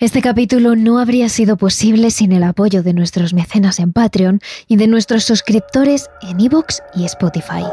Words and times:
Este 0.00 0.22
capítulo 0.22 0.76
no 0.76 1.00
habría 1.00 1.28
sido 1.28 1.56
posible 1.56 2.12
sin 2.12 2.30
el 2.30 2.44
apoyo 2.44 2.84
de 2.84 2.92
nuestros 2.92 3.34
mecenas 3.34 3.80
en 3.80 3.92
Patreon 3.92 4.38
y 4.68 4.76
de 4.76 4.86
nuestros 4.86 5.24
suscriptores 5.24 6.08
en 6.22 6.38
iVoox 6.38 6.78
y 6.94 7.04
Spotify. 7.04 7.64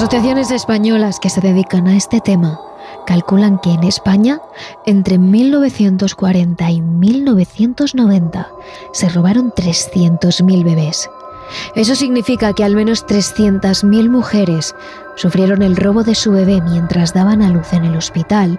Asociaciones 0.00 0.50
españolas 0.50 1.20
que 1.20 1.28
se 1.28 1.42
dedican 1.42 1.86
a 1.86 1.94
este 1.94 2.22
tema 2.22 2.58
calculan 3.06 3.58
que 3.58 3.70
en 3.70 3.84
España, 3.84 4.40
entre 4.86 5.18
1940 5.18 6.70
y 6.70 6.80
1990, 6.80 8.48
se 8.94 9.08
robaron 9.10 9.52
300.000 9.52 10.64
bebés. 10.64 11.10
Eso 11.74 11.94
significa 11.94 12.54
que 12.54 12.64
al 12.64 12.76
menos 12.76 13.06
300.000 13.06 14.08
mujeres 14.08 14.74
sufrieron 15.16 15.60
el 15.60 15.76
robo 15.76 16.02
de 16.02 16.14
su 16.14 16.32
bebé 16.32 16.62
mientras 16.62 17.12
daban 17.12 17.42
a 17.42 17.50
luz 17.50 17.74
en 17.74 17.84
el 17.84 17.94
hospital, 17.94 18.58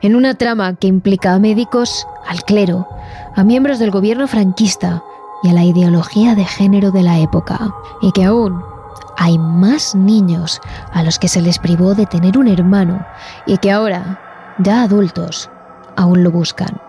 en 0.00 0.16
una 0.16 0.36
trama 0.36 0.74
que 0.76 0.86
implica 0.86 1.34
a 1.34 1.38
médicos, 1.38 2.06
al 2.26 2.42
clero, 2.44 2.88
a 3.36 3.44
miembros 3.44 3.78
del 3.78 3.90
gobierno 3.90 4.26
franquista 4.26 5.02
y 5.42 5.50
a 5.50 5.52
la 5.52 5.64
ideología 5.64 6.34
de 6.34 6.46
género 6.46 6.92
de 6.92 7.02
la 7.02 7.18
época, 7.18 7.74
y 8.00 8.10
que 8.12 8.24
aún 8.24 8.77
hay 9.18 9.36
más 9.36 9.96
niños 9.96 10.60
a 10.92 11.02
los 11.02 11.18
que 11.18 11.26
se 11.26 11.42
les 11.42 11.58
privó 11.58 11.94
de 11.94 12.06
tener 12.06 12.38
un 12.38 12.46
hermano 12.46 13.04
y 13.46 13.58
que 13.58 13.72
ahora, 13.72 14.54
ya 14.58 14.82
adultos, 14.82 15.50
aún 15.96 16.22
lo 16.22 16.30
buscan. 16.30 16.80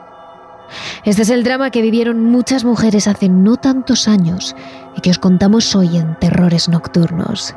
Este 1.03 1.23
es 1.23 1.31
el 1.31 1.43
drama 1.43 1.71
que 1.71 1.81
vivieron 1.81 2.23
muchas 2.23 2.63
mujeres 2.63 3.07
hace 3.07 3.29
no 3.29 3.57
tantos 3.57 4.07
años 4.07 4.55
y 4.95 5.01
que 5.01 5.09
os 5.09 5.17
contamos 5.17 5.75
hoy 5.75 5.97
en 5.97 6.15
Terrores 6.19 6.69
Nocturnos. 6.69 7.55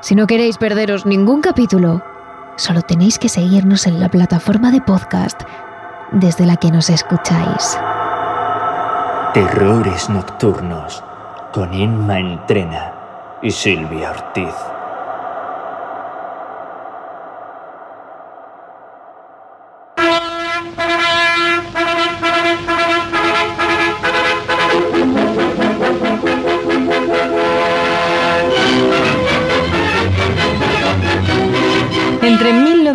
Si 0.00 0.14
no 0.14 0.26
queréis 0.26 0.56
perderos 0.56 1.04
ningún 1.04 1.42
capítulo, 1.42 2.02
solo 2.56 2.80
tenéis 2.80 3.18
que 3.18 3.28
seguirnos 3.28 3.86
en 3.86 4.00
la 4.00 4.08
plataforma 4.08 4.70
de 4.70 4.80
podcast 4.80 5.42
desde 6.10 6.46
la 6.46 6.56
que 6.56 6.70
nos 6.70 6.88
escucháis. 6.88 7.78
Terrores 9.34 10.08
Nocturnos 10.08 11.04
con 11.52 11.74
Inma 11.74 12.18
Entrena 12.18 12.91
y 13.42 13.50
Silvia 13.50 14.10
Ortiz. 14.10 14.71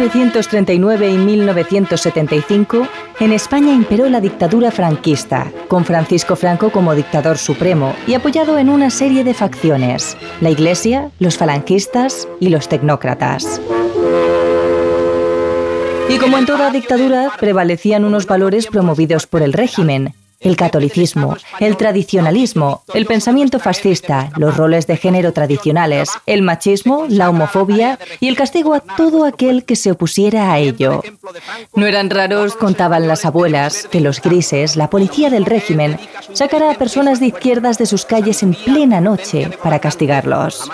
1939 0.08 1.12
y 1.12 1.18
1975, 1.18 2.88
en 3.20 3.34
España 3.34 3.74
imperó 3.74 4.10
la 4.10 4.22
dictadura 4.22 4.72
franquista, 4.72 5.52
con 5.68 5.84
Francisco 5.84 6.36
Franco 6.36 6.72
como 6.72 6.96
dictador 6.96 7.38
supremo 7.38 7.94
y 8.08 8.14
apoyado 8.14 8.58
en 8.58 8.70
una 8.70 8.90
serie 8.90 9.24
de 9.24 9.34
facciones, 9.34 10.16
la 10.40 10.50
Iglesia, 10.50 11.12
los 11.20 11.38
falangistas 11.38 12.28
y 12.40 12.50
los 12.50 12.70
tecnócratas. 12.70 13.60
Y 16.10 16.18
como 16.20 16.38
en 16.38 16.46
toda 16.46 16.72
dictadura, 16.72 17.32
prevalecían 17.38 18.06
unos 18.06 18.28
valores 18.28 18.68
promovidos 18.68 19.28
por 19.28 19.42
el 19.42 19.52
régimen, 19.52 20.14
el 20.40 20.56
catolicismo, 20.56 21.36
el 21.60 21.78
tradicionalismo, 21.78 22.84
el 22.94 23.06
pensamiento 23.06 23.60
fascista, 23.60 24.30
los 24.38 24.56
roles 24.56 24.86
de 24.88 24.98
género 24.98 25.34
tradicionales, 25.34 26.10
el 26.26 26.42
machismo, 26.42 27.06
la 27.10 27.30
homofobia 27.30 27.98
y 28.20 28.28
el 28.28 28.36
castigo 28.36 28.74
a 28.74 28.80
todo 28.80 29.26
aquel 29.26 29.66
que 29.66 29.76
se 29.76 29.92
opusiera 29.92 30.52
a 30.52 30.60
ello. 30.60 31.02
No 31.76 31.86
eran 31.86 32.10
raros, 32.10 32.56
contaban 32.56 33.08
las 33.08 33.26
abuelas, 33.26 33.88
que 33.90 34.02
los 34.02 34.22
grises, 34.22 34.76
la 34.76 34.90
policía 34.90 35.30
del 35.30 35.46
régimen, 35.46 36.00
sacara 36.34 36.72
a 36.72 36.76
personas 36.76 37.20
de 37.20 37.28
izquierdas 37.28 37.78
de 37.78 37.86
sus 37.86 38.06
calles 38.06 38.44
en 38.44 38.54
plena 38.54 39.02
noche 39.02 39.50
para 39.64 39.80
castigarlos. 39.80 40.70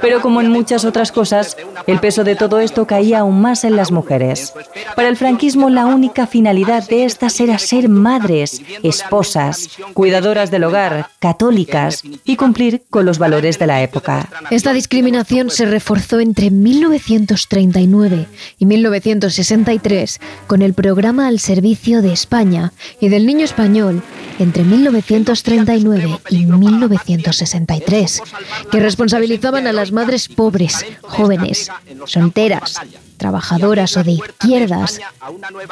Pero 0.00 0.20
como 0.20 0.40
en 0.40 0.50
muchas 0.50 0.84
otras 0.84 1.12
cosas, 1.12 1.56
el 1.86 2.00
peso 2.00 2.24
de 2.24 2.36
todo 2.36 2.60
esto 2.60 2.86
caía 2.86 3.20
aún 3.20 3.40
más 3.40 3.64
en 3.64 3.76
las 3.76 3.90
mujeres. 3.90 4.52
Para 4.96 5.08
el 5.08 5.16
franquismo 5.16 5.70
la 5.70 5.86
única 5.86 6.26
finalidad 6.26 6.86
de 6.88 7.04
estas 7.04 7.40
era 7.40 7.58
ser 7.58 7.88
madres, 7.88 8.62
esposas, 8.82 9.70
cuidadoras 9.94 10.50
del 10.50 10.64
hogar, 10.64 11.08
católicas 11.18 12.02
y 12.24 12.36
cumplir 12.36 12.82
con 12.90 13.04
los 13.04 13.18
valores 13.18 13.58
de 13.58 13.66
la 13.66 13.82
época. 13.82 14.28
Esta 14.50 14.72
discriminación 14.72 15.50
se 15.50 15.66
reforzó 15.66 16.20
entre 16.20 16.50
1939 16.50 18.26
y 18.58 18.66
1963 18.66 20.20
con 20.46 20.62
el 20.62 20.74
programa 20.74 21.26
al 21.28 21.38
servicio 21.38 22.02
de 22.02 22.12
España 22.12 22.72
y 23.00 23.08
del 23.08 23.26
niño 23.26 23.44
español 23.44 24.02
entre 24.38 24.64
1939 24.64 26.18
y 26.30 26.46
1963, 26.46 28.22
que 28.70 28.80
responsabilizaban 28.80 29.66
a 29.66 29.72
las 29.72 29.89
madres 29.92 30.28
pobres, 30.28 30.84
jóvenes, 31.02 31.70
solteras, 32.06 32.76
trabajadoras 33.16 33.96
o 33.96 34.04
de 34.04 34.12
izquierdas 34.12 35.00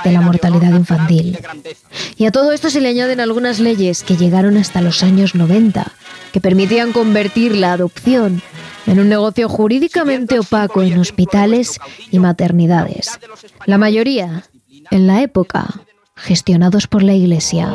de 0.05 0.13
la 0.13 0.21
mortalidad 0.21 0.75
infantil. 0.75 1.39
Y 2.17 2.27
a 2.27 2.33
todo 2.33 2.53
esto 2.53 2.71
se 2.71 2.81
le 2.81 2.89
añaden 2.89 3.21
algunas 3.21 3.59
leyes 3.59 4.03
que 4.03 4.17
llegaron 4.17 4.57
hasta 4.57 4.83
los 4.83 5.03
años 5.03 5.35
90, 5.35 5.93
que 6.33 6.41
permitían 6.41 6.93
convertir 6.93 7.57
la 7.57 7.73
adopción 7.73 8.43
en 8.87 9.01
un 9.01 9.09
negocio 9.09 9.49
jurídicamente 9.49 10.39
opaco 10.39 10.83
en 10.83 10.99
hospitales 10.99 11.79
y 12.11 12.19
maternidades. 12.19 13.19
La 13.67 13.79
mayoría, 13.79 14.45
en 14.91 15.07
la 15.07 15.23
época, 15.23 15.83
gestionados 16.17 16.87
por 16.87 17.03
la 17.03 17.15
Iglesia. 17.15 17.71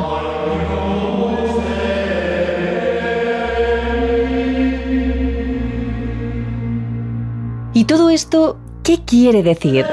Y 7.74 7.84
todo 7.84 8.08
esto 8.08 8.58
¿Qué 8.84 8.98
quiere 9.02 9.42
decir? 9.42 9.86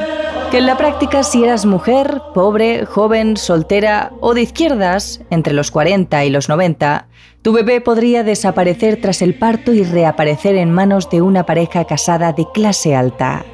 Que 0.52 0.58
en 0.58 0.66
la 0.66 0.76
práctica 0.76 1.24
si 1.24 1.46
eras 1.46 1.66
mujer, 1.66 2.22
pobre, 2.34 2.86
joven, 2.86 3.38
soltera 3.38 4.12
o 4.20 4.34
de 4.34 4.42
izquierdas, 4.42 5.22
entre 5.30 5.54
los 5.54 5.72
40 5.72 6.26
y 6.26 6.30
los 6.30 6.50
90, 6.50 7.08
tu 7.42 7.54
bebé 7.54 7.80
podría 7.80 8.26
desaparecer 8.26 9.00
tras 9.02 9.22
el 9.22 9.34
parto 9.34 9.72
y 9.72 9.86
reaparecer 9.86 10.56
en 10.56 10.74
manos 10.74 11.10
de 11.10 11.22
una 11.22 11.46
pareja 11.46 11.86
casada 11.86 12.34
de 12.34 12.46
clase 12.54 12.98
alta. 12.98 13.46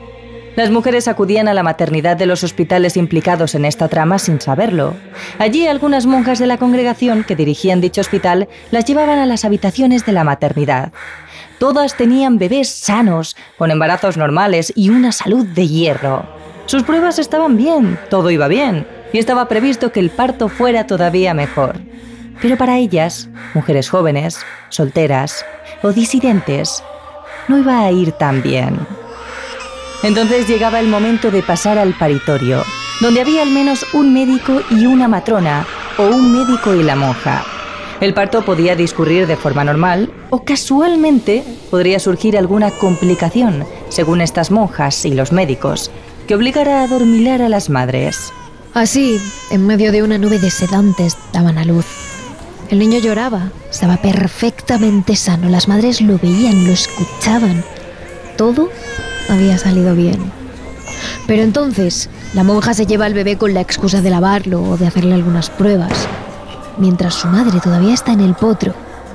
Las 0.55 0.71
mujeres 0.71 1.07
acudían 1.07 1.47
a 1.47 1.53
la 1.53 1.61
maternidad 1.61 2.17
de 2.17 2.25
los 2.25 2.43
hospitales 2.43 2.97
implicados 2.97 3.53
en 3.53 3.63
esta 3.63 3.89
trama 3.89 4.17
sin 4.17 4.41
saberlo. 4.41 4.95
Allí 5.37 5.67
algunas 5.67 6.07
monjas 6.07 6.39
de 6.39 6.47
la 6.47 6.57
congregación 6.57 7.23
que 7.23 7.35
dirigían 7.35 7.79
dicho 7.79 8.01
hospital 8.01 8.47
las 8.71 8.85
llevaban 8.85 9.19
a 9.19 9.27
las 9.27 9.45
habitaciones 9.45 10.03
de 10.07 10.13
la 10.13 10.23
maternidad. 10.23 10.93
Todas 11.59 11.97
tenían 11.97 12.37
bebés 12.37 12.69
sanos, 12.69 13.35
con 13.57 13.71
embarazos 13.71 14.15
normales 14.15 14.71
y 14.75 14.89
una 14.89 15.11
salud 15.11 15.45
de 15.45 15.67
hierro. 15.67 16.25
Sus 16.67 16.83
pruebas 16.83 17.17
estaban 17.17 17.57
bien, 17.57 17.99
todo 18.09 18.29
iba 18.29 18.47
bien, 18.47 18.85
y 19.11 19.17
estaba 19.17 19.47
previsto 19.47 19.91
que 19.91 19.99
el 19.99 20.11
parto 20.11 20.49
fuera 20.49 20.85
todavía 20.85 21.33
mejor. 21.33 21.79
Pero 22.41 22.57
para 22.57 22.77
ellas, 22.77 23.29
mujeres 23.55 23.89
jóvenes, 23.89 24.39
solteras 24.69 25.45
o 25.81 25.91
disidentes, 25.91 26.83
no 27.47 27.57
iba 27.57 27.81
a 27.81 27.91
ir 27.91 28.11
tan 28.11 28.43
bien. 28.43 28.77
Entonces 30.03 30.47
llegaba 30.47 30.79
el 30.79 30.87
momento 30.87 31.31
de 31.31 31.41
pasar 31.41 31.79
al 31.79 31.93
paritorio, 31.93 32.63
donde 33.01 33.21
había 33.21 33.41
al 33.41 33.49
menos 33.49 33.85
un 33.93 34.13
médico 34.13 34.61
y 34.69 34.85
una 34.85 35.07
matrona, 35.07 35.65
o 35.97 36.03
un 36.03 36.31
médico 36.31 36.75
y 36.75 36.83
la 36.83 36.95
monja. 36.95 37.43
El 37.99 38.13
parto 38.13 38.45
podía 38.45 38.75
discurrir 38.75 39.25
de 39.25 39.37
forma 39.37 39.63
normal 39.63 40.11
o 40.29 40.43
casualmente 40.43 41.43
podría 41.69 41.99
surgir 41.99 42.37
alguna 42.37 42.71
complicación, 42.71 43.65
según 43.89 44.21
estas 44.21 44.51
monjas 44.51 45.05
y 45.05 45.13
los 45.13 45.31
médicos, 45.31 45.91
que 46.27 46.35
obligara 46.35 46.81
a 46.81 46.87
dormilar 46.87 47.41
a 47.41 47.49
las 47.49 47.69
madres. 47.69 48.31
Así, 48.73 49.19
en 49.49 49.65
medio 49.65 49.91
de 49.91 50.03
una 50.03 50.17
nube 50.17 50.39
de 50.39 50.51
sedantes, 50.51 51.17
daban 51.33 51.57
a 51.57 51.65
luz. 51.65 51.85
El 52.69 52.79
niño 52.79 52.99
lloraba, 52.99 53.51
estaba 53.69 53.97
perfectamente 53.97 55.15
sano, 55.15 55.49
las 55.49 55.67
madres 55.67 56.01
lo 56.01 56.17
veían, 56.19 56.65
lo 56.65 56.73
escuchaban. 56.73 57.63
Todo 58.37 58.69
había 59.29 59.57
salido 59.57 59.95
bien. 59.95 60.31
Pero 61.27 61.43
entonces, 61.43 62.09
la 62.33 62.43
monja 62.43 62.73
se 62.73 62.85
lleva 62.85 63.05
al 63.05 63.13
bebé 63.13 63.37
con 63.37 63.53
la 63.53 63.61
excusa 63.61 64.01
de 64.01 64.09
lavarlo 64.09 64.61
o 64.61 64.77
de 64.77 64.87
hacerle 64.87 65.13
algunas 65.13 65.49
pruebas 65.49 66.07
mientras 66.77 67.15
su 67.15 67.27
madre 67.27 67.59
todavía 67.59 67.93
está 67.93 68.13
en 68.13 68.21
el 68.21 68.35
potro, 68.35 68.73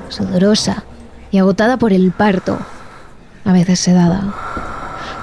sudorosa 0.08 0.84
y 1.32 1.38
agotada 1.38 1.78
por 1.78 1.92
el 1.92 2.12
parto, 2.12 2.58
a 3.44 3.52
veces 3.52 3.80
sedada. 3.80 4.32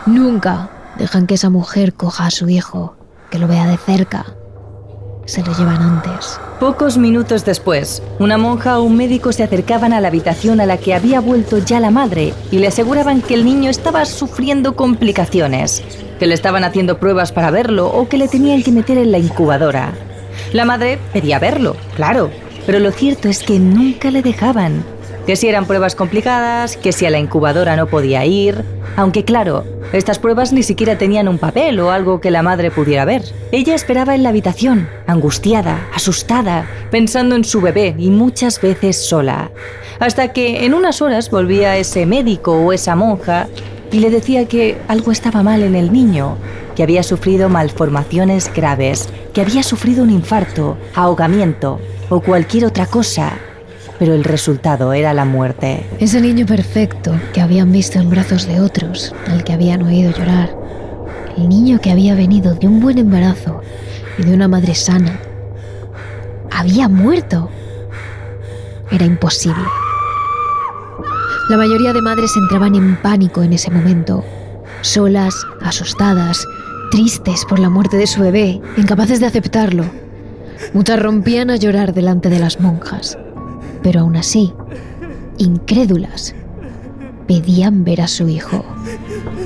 Nunca, 0.05 0.69
Dejan 0.99 1.27
que 1.27 1.35
esa 1.35 1.49
mujer 1.49 1.93
coja 1.93 2.25
a 2.25 2.31
su 2.31 2.49
hijo, 2.49 2.97
que 3.31 3.39
lo 3.39 3.47
vea 3.47 3.65
de 3.67 3.77
cerca. 3.77 4.25
Se 5.25 5.41
lo 5.41 5.53
llevan 5.53 5.81
antes. 5.81 6.41
Pocos 6.59 6.97
minutos 6.97 7.45
después, 7.45 8.03
una 8.19 8.37
monja 8.37 8.77
o 8.77 8.83
un 8.83 8.97
médico 8.97 9.31
se 9.31 9.43
acercaban 9.43 9.93
a 9.93 10.01
la 10.01 10.09
habitación 10.09 10.59
a 10.59 10.65
la 10.65 10.75
que 10.75 10.93
había 10.93 11.21
vuelto 11.21 11.59
ya 11.59 11.79
la 11.79 11.89
madre 11.89 12.33
y 12.51 12.57
le 12.57 12.67
aseguraban 12.67 13.21
que 13.21 13.33
el 13.33 13.45
niño 13.45 13.69
estaba 13.69 14.03
sufriendo 14.03 14.75
complicaciones, 14.75 15.83
que 16.19 16.27
le 16.27 16.33
estaban 16.33 16.65
haciendo 16.65 16.99
pruebas 16.99 17.31
para 17.31 17.49
verlo 17.49 17.87
o 17.87 18.09
que 18.09 18.17
le 18.17 18.27
tenían 18.27 18.61
que 18.61 18.73
meter 18.73 18.97
en 18.97 19.13
la 19.13 19.19
incubadora. 19.19 19.93
La 20.51 20.65
madre 20.65 20.99
pedía 21.13 21.39
verlo, 21.39 21.77
claro, 21.95 22.29
pero 22.65 22.79
lo 22.79 22.91
cierto 22.91 23.29
es 23.29 23.41
que 23.41 23.57
nunca 23.57 24.11
le 24.11 24.21
dejaban. 24.21 24.83
Que 25.29 25.35
si 25.35 25.47
eran 25.47 25.67
pruebas 25.67 25.93
complicadas, 25.93 26.75
que 26.75 26.91
si 26.91 27.05
a 27.05 27.11
la 27.11 27.19
incubadora 27.19 27.75
no 27.75 27.85
podía 27.85 28.25
ir, 28.25 28.65
aunque 28.95 29.25
claro, 29.25 29.63
estas 29.93 30.17
pruebas 30.17 30.53
ni 30.53 30.63
siquiera 30.63 30.97
tenían 30.97 31.27
un 31.27 31.37
papel 31.37 31.79
o 31.81 31.91
algo 31.91 32.19
que 32.19 32.31
la 32.31 32.41
madre 32.41 32.71
pudiera 32.71 33.05
ver. 33.05 33.21
Ella 33.51 33.75
esperaba 33.75 34.15
en 34.15 34.23
la 34.23 34.29
habitación, 34.29 34.89
angustiada, 35.05 35.87
asustada, 35.93 36.65
pensando 36.89 37.35
en 37.35 37.43
su 37.43 37.61
bebé 37.61 37.93
y 37.99 38.09
muchas 38.09 38.59
veces 38.59 38.97
sola. 38.97 39.51
Hasta 39.99 40.33
que 40.33 40.65
en 40.65 40.73
unas 40.73 40.99
horas 40.99 41.29
volvía 41.29 41.77
ese 41.77 42.07
médico 42.07 42.53
o 42.53 42.73
esa 42.73 42.95
monja 42.95 43.49
y 43.91 43.99
le 43.99 44.09
decía 44.09 44.47
que 44.47 44.79
algo 44.87 45.11
estaba 45.11 45.43
mal 45.43 45.61
en 45.61 45.75
el 45.75 45.93
niño, 45.93 46.37
que 46.75 46.81
había 46.81 47.03
sufrido 47.03 47.49
malformaciones 47.49 48.51
graves, 48.51 49.07
que 49.31 49.41
había 49.41 49.61
sufrido 49.61 50.01
un 50.01 50.09
infarto, 50.09 50.75
ahogamiento 50.95 51.79
o 52.09 52.19
cualquier 52.19 52.65
otra 52.65 52.87
cosa 52.87 53.37
pero 53.99 54.13
el 54.13 54.23
resultado 54.23 54.93
era 54.93 55.13
la 55.13 55.25
muerte. 55.25 55.85
Ese 55.99 56.21
niño 56.21 56.45
perfecto 56.45 57.13
que 57.33 57.41
habían 57.41 57.71
visto 57.71 57.99
en 57.99 58.09
brazos 58.09 58.47
de 58.47 58.61
otros, 58.61 59.13
al 59.27 59.43
que 59.43 59.51
habían 59.51 59.83
oído 59.83 60.11
llorar. 60.11 60.55
El 61.37 61.49
niño 61.49 61.79
que 61.81 61.91
había 61.91 62.15
venido 62.15 62.55
de 62.55 62.65
un 62.65 62.79
buen 62.79 62.97
embarazo 62.97 63.61
y 64.17 64.23
de 64.23 64.33
una 64.33 64.47
madre 64.47 64.73
sana. 64.73 65.19
Había 66.49 66.87
muerto. 66.87 67.49
Era 68.89 69.05
imposible. 69.05 69.63
La 71.49 71.57
mayoría 71.57 71.91
de 71.91 72.01
madres 72.01 72.31
entraban 72.37 72.75
en 72.75 72.95
pánico 73.01 73.43
en 73.43 73.53
ese 73.53 73.69
momento, 73.69 74.23
solas, 74.81 75.45
asustadas, 75.61 76.45
tristes 76.91 77.43
por 77.45 77.59
la 77.59 77.69
muerte 77.69 77.97
de 77.97 78.07
su 78.07 78.21
bebé, 78.21 78.61
incapaces 78.77 79.19
de 79.19 79.25
aceptarlo. 79.25 79.83
Muchas 80.73 80.99
rompían 80.99 81.49
a 81.49 81.55
llorar 81.55 81.93
delante 81.93 82.29
de 82.29 82.39
las 82.39 82.59
monjas 82.59 83.17
pero 83.81 84.01
aún 84.01 84.15
así, 84.15 84.53
incrédulas, 85.37 86.35
pedían 87.27 87.83
ver 87.83 88.01
a 88.01 88.07
su 88.07 88.27
hijo. 88.27 88.63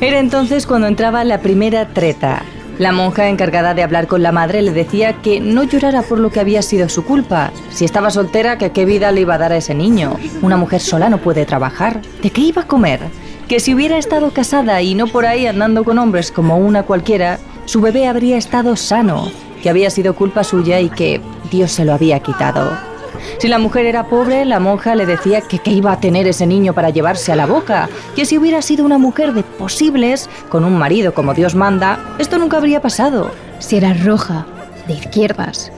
Era 0.02 0.20
entonces 0.20 0.66
cuando 0.66 0.88
entraba 0.88 1.24
la 1.24 1.42
primera 1.42 1.90
treta. 1.90 2.44
La 2.80 2.92
monja 2.92 3.30
encargada 3.30 3.76
de 3.76 3.84
hablar 3.84 4.08
con 4.08 4.24
la 4.24 4.32
madre 4.32 4.62
le 4.64 4.72
decía 4.72 5.22
que 5.22 5.40
no 5.40 5.64
llorara 5.64 6.02
por 6.02 6.20
lo 6.20 6.32
que 6.32 6.40
había 6.40 6.64
sido 6.64 6.90
su 6.90 7.04
culpa. 7.04 7.52
Si 7.70 7.86
estaba 7.86 8.10
soltera, 8.10 8.58
que 8.58 8.72
qué 8.72 8.86
vida 8.86 9.12
le 9.12 9.22
iba 9.22 9.36
a 9.36 9.38
dar 9.38 9.52
a 9.52 9.58
ese 9.58 9.76
niño. 9.76 10.16
Una 10.42 10.58
mujer 10.58 10.82
sola 10.82 11.08
no 11.08 11.20
puede 11.20 11.46
trabajar. 11.46 12.02
¿De 12.24 12.32
qué 12.32 12.42
iba 12.42 12.64
a 12.64 12.68
comer? 12.68 13.00
Que 13.48 13.60
si 13.60 13.76
hubiera 13.76 13.98
estado 13.98 14.32
casada 14.32 14.82
y 14.82 14.96
no 14.96 15.06
por 15.08 15.26
ahí 15.28 15.46
andando 15.46 15.84
con 15.84 16.00
hombres 16.00 16.32
como 16.32 16.58
una 16.58 16.84
cualquiera, 16.84 17.38
su 17.66 17.80
bebé 17.80 18.08
habría 18.08 18.38
estado 18.38 18.76
sano, 18.76 19.32
que 19.62 19.70
había 19.70 19.92
sido 19.92 20.16
culpa 20.16 20.44
suya 20.44 20.80
y 20.80 20.90
que 20.90 21.22
Dios 21.52 21.72
se 21.72 21.86
lo 21.86 21.94
había 21.94 22.22
quitado. 22.22 22.93
Si 23.40 23.48
la 23.48 23.60
mujer 23.60 23.86
era 23.86 24.08
pobre, 24.08 24.46
la 24.46 24.60
monja 24.60 24.96
le 24.96 25.06
decía 25.06 25.42
que 25.42 25.60
qué 25.60 25.72
iba 25.72 25.92
a 25.92 26.00
tener 26.00 26.28
ese 26.28 26.48
niño 26.48 26.74
para 26.74 26.90
llevarse 26.90 27.32
a 27.32 27.36
la 27.36 27.46
boca, 27.46 27.90
que 28.16 28.26
si 28.26 28.38
hubiera 28.38 28.62
sido 28.62 28.86
una 28.86 28.98
mujer 28.98 29.34
de 29.34 29.44
posibles, 29.44 30.30
con 30.50 30.66
un 30.66 30.78
marido 30.78 31.14
como 31.14 31.34
Dios 31.34 31.56
manda, 31.56 32.16
esto 32.20 32.38
nunca 32.38 32.58
habría 32.58 32.82
pasado. 32.82 33.32
Si 33.60 33.78
era 33.78 33.94
roja, 33.94 34.46
de 34.88 34.94
izquierdas, 34.94 35.72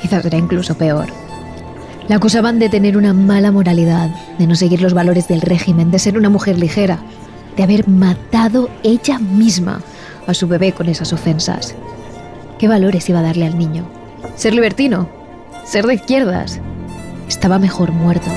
quizás 0.00 0.24
era 0.24 0.38
incluso 0.38 0.76
peor. 0.76 1.06
La 2.08 2.16
acusaban 2.16 2.58
de 2.58 2.68
tener 2.68 2.96
una 2.96 3.14
mala 3.14 3.52
moralidad, 3.52 4.10
de 4.38 4.46
no 4.46 4.54
seguir 4.54 4.82
los 4.82 4.94
valores 4.94 5.28
del 5.28 5.40
régimen, 5.40 5.90
de 5.90 5.98
ser 5.98 6.18
una 6.18 6.28
mujer 6.28 6.58
ligera, 6.58 6.98
de 7.56 7.62
haber 7.62 7.88
matado 7.88 8.68
ella 8.82 9.18
misma 9.18 9.80
a 10.26 10.34
su 10.34 10.48
bebé 10.48 10.72
con 10.72 10.88
esas 10.88 11.12
ofensas. 11.12 11.74
¿Qué 12.58 12.68
valores 12.68 13.08
iba 13.08 13.20
a 13.20 13.22
darle 13.22 13.46
al 13.46 13.58
niño? 13.58 13.88
¿Ser 14.34 14.54
libertino? 14.54 15.08
¿Ser 15.64 15.86
de 15.86 15.94
izquierdas? 15.94 16.60
Estaba 17.30 17.60
mejor 17.60 17.92
muerto. 17.92 18.28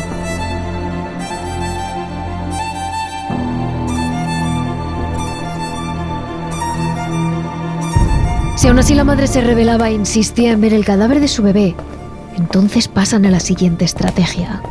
Si 8.55 8.67
aún 8.67 8.77
así 8.77 8.93
la 8.93 9.03
madre 9.03 9.25
se 9.25 9.41
revelaba 9.41 9.89
e 9.89 9.93
insistía 9.93 10.51
en 10.51 10.61
ver 10.61 10.73
el 10.73 10.85
cadáver 10.85 11.19
de 11.19 11.27
su 11.27 11.41
bebé, 11.41 11.75
entonces 12.37 12.87
pasan 12.87 13.25
a 13.25 13.31
la 13.31 13.39
siguiente 13.39 13.83
estrategia. 13.83 14.61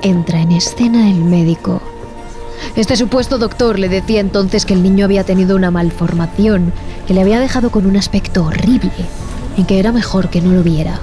Entra 0.00 0.40
en 0.40 0.52
escena 0.52 1.10
el 1.10 1.24
médico. 1.24 1.82
Este 2.76 2.96
supuesto 2.96 3.36
doctor 3.36 3.80
le 3.80 3.88
decía 3.88 4.20
entonces 4.20 4.64
que 4.64 4.74
el 4.74 4.82
niño 4.84 5.04
había 5.04 5.24
tenido 5.24 5.56
una 5.56 5.72
malformación 5.72 6.72
que 7.08 7.14
le 7.14 7.20
había 7.20 7.40
dejado 7.40 7.70
con 7.70 7.84
un 7.84 7.96
aspecto 7.96 8.44
horrible 8.44 8.92
y 9.56 9.64
que 9.64 9.80
era 9.80 9.90
mejor 9.90 10.30
que 10.30 10.40
no 10.40 10.52
lo 10.52 10.62
viera 10.62 11.00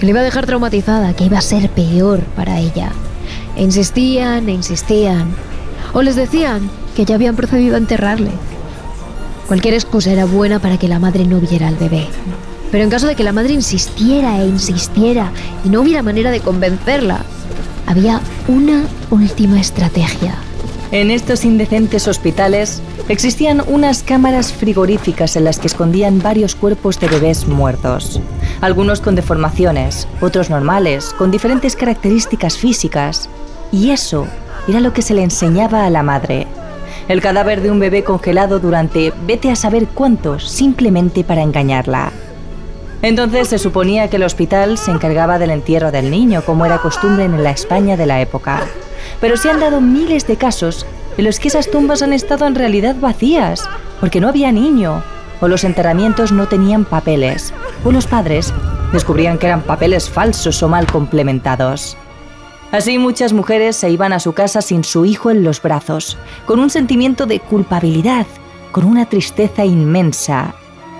que 0.00 0.06
le 0.06 0.10
iba 0.10 0.20
a 0.20 0.24
dejar 0.24 0.46
traumatizada, 0.46 1.14
que 1.14 1.24
iba 1.24 1.36
a 1.36 1.42
ser 1.42 1.68
peor 1.68 2.20
para 2.34 2.58
ella. 2.58 2.90
E 3.54 3.62
insistían 3.62 4.48
e 4.48 4.52
insistían. 4.52 5.28
O 5.92 6.00
les 6.00 6.16
decían 6.16 6.70
que 6.96 7.04
ya 7.04 7.16
habían 7.16 7.36
procedido 7.36 7.74
a 7.74 7.78
enterrarle. 7.78 8.30
Cualquier 9.46 9.74
excusa 9.74 10.10
era 10.10 10.24
buena 10.24 10.58
para 10.58 10.78
que 10.78 10.88
la 10.88 10.98
madre 10.98 11.26
no 11.26 11.38
viera 11.38 11.68
al 11.68 11.76
bebé. 11.76 12.06
Pero 12.72 12.82
en 12.82 12.88
caso 12.88 13.08
de 13.08 13.14
que 13.14 13.24
la 13.24 13.32
madre 13.32 13.52
insistiera 13.52 14.40
e 14.40 14.46
insistiera 14.46 15.32
y 15.64 15.68
no 15.68 15.82
hubiera 15.82 16.02
manera 16.02 16.30
de 16.30 16.40
convencerla, 16.40 17.20
había 17.86 18.20
una 18.48 18.84
última 19.10 19.60
estrategia. 19.60 20.34
En 20.92 21.10
estos 21.10 21.44
indecentes 21.44 22.08
hospitales 22.08 22.80
existían 23.08 23.62
unas 23.66 24.02
cámaras 24.02 24.52
frigoríficas 24.52 25.36
en 25.36 25.44
las 25.44 25.58
que 25.58 25.66
escondían 25.66 26.22
varios 26.22 26.54
cuerpos 26.54 26.98
de 27.00 27.08
bebés 27.08 27.46
muertos 27.46 28.20
algunos 28.60 29.00
con 29.00 29.14
deformaciones, 29.14 30.06
otros 30.20 30.50
normales, 30.50 31.14
con 31.16 31.30
diferentes 31.30 31.76
características 31.76 32.56
físicas. 32.56 33.28
Y 33.72 33.90
eso 33.90 34.26
era 34.68 34.80
lo 34.80 34.92
que 34.92 35.02
se 35.02 35.14
le 35.14 35.22
enseñaba 35.22 35.84
a 35.84 35.90
la 35.90 36.02
madre. 36.02 36.46
El 37.08 37.20
cadáver 37.20 37.62
de 37.62 37.70
un 37.70 37.80
bebé 37.80 38.04
congelado 38.04 38.60
durante 38.60 39.12
vete 39.26 39.50
a 39.50 39.56
saber 39.56 39.86
cuántos, 39.86 40.48
simplemente 40.48 41.24
para 41.24 41.42
engañarla. 41.42 42.12
Entonces 43.02 43.48
se 43.48 43.58
suponía 43.58 44.08
que 44.08 44.16
el 44.16 44.24
hospital 44.24 44.76
se 44.76 44.90
encargaba 44.90 45.38
del 45.38 45.50
entierro 45.50 45.90
del 45.90 46.10
niño, 46.10 46.42
como 46.44 46.66
era 46.66 46.78
costumbre 46.78 47.24
en 47.24 47.42
la 47.42 47.50
España 47.50 47.96
de 47.96 48.06
la 48.06 48.20
época. 48.20 48.60
Pero 49.20 49.38
se 49.38 49.50
han 49.50 49.60
dado 49.60 49.80
miles 49.80 50.26
de 50.26 50.36
casos 50.36 50.84
en 51.16 51.24
los 51.24 51.40
que 51.40 51.48
esas 51.48 51.70
tumbas 51.70 52.02
han 52.02 52.12
estado 52.12 52.46
en 52.46 52.54
realidad 52.54 52.96
vacías, 53.00 53.64
porque 54.00 54.20
no 54.20 54.28
había 54.28 54.52
niño, 54.52 55.02
o 55.40 55.48
los 55.48 55.64
enterramientos 55.64 56.32
no 56.32 56.48
tenían 56.48 56.84
papeles, 56.84 57.52
o 57.84 57.92
los 57.92 58.06
padres 58.06 58.52
descubrían 58.92 59.38
que 59.38 59.46
eran 59.46 59.62
papeles 59.62 60.08
falsos 60.10 60.62
o 60.62 60.68
mal 60.68 60.86
complementados. 60.86 61.96
Así 62.72 62.98
muchas 62.98 63.32
mujeres 63.32 63.76
se 63.76 63.90
iban 63.90 64.12
a 64.12 64.20
su 64.20 64.32
casa 64.32 64.62
sin 64.62 64.84
su 64.84 65.04
hijo 65.04 65.30
en 65.30 65.42
los 65.42 65.60
brazos, 65.60 66.16
con 66.46 66.60
un 66.60 66.70
sentimiento 66.70 67.26
de 67.26 67.40
culpabilidad, 67.40 68.26
con 68.70 68.84
una 68.84 69.06
tristeza 69.06 69.64
inmensa, 69.64 70.54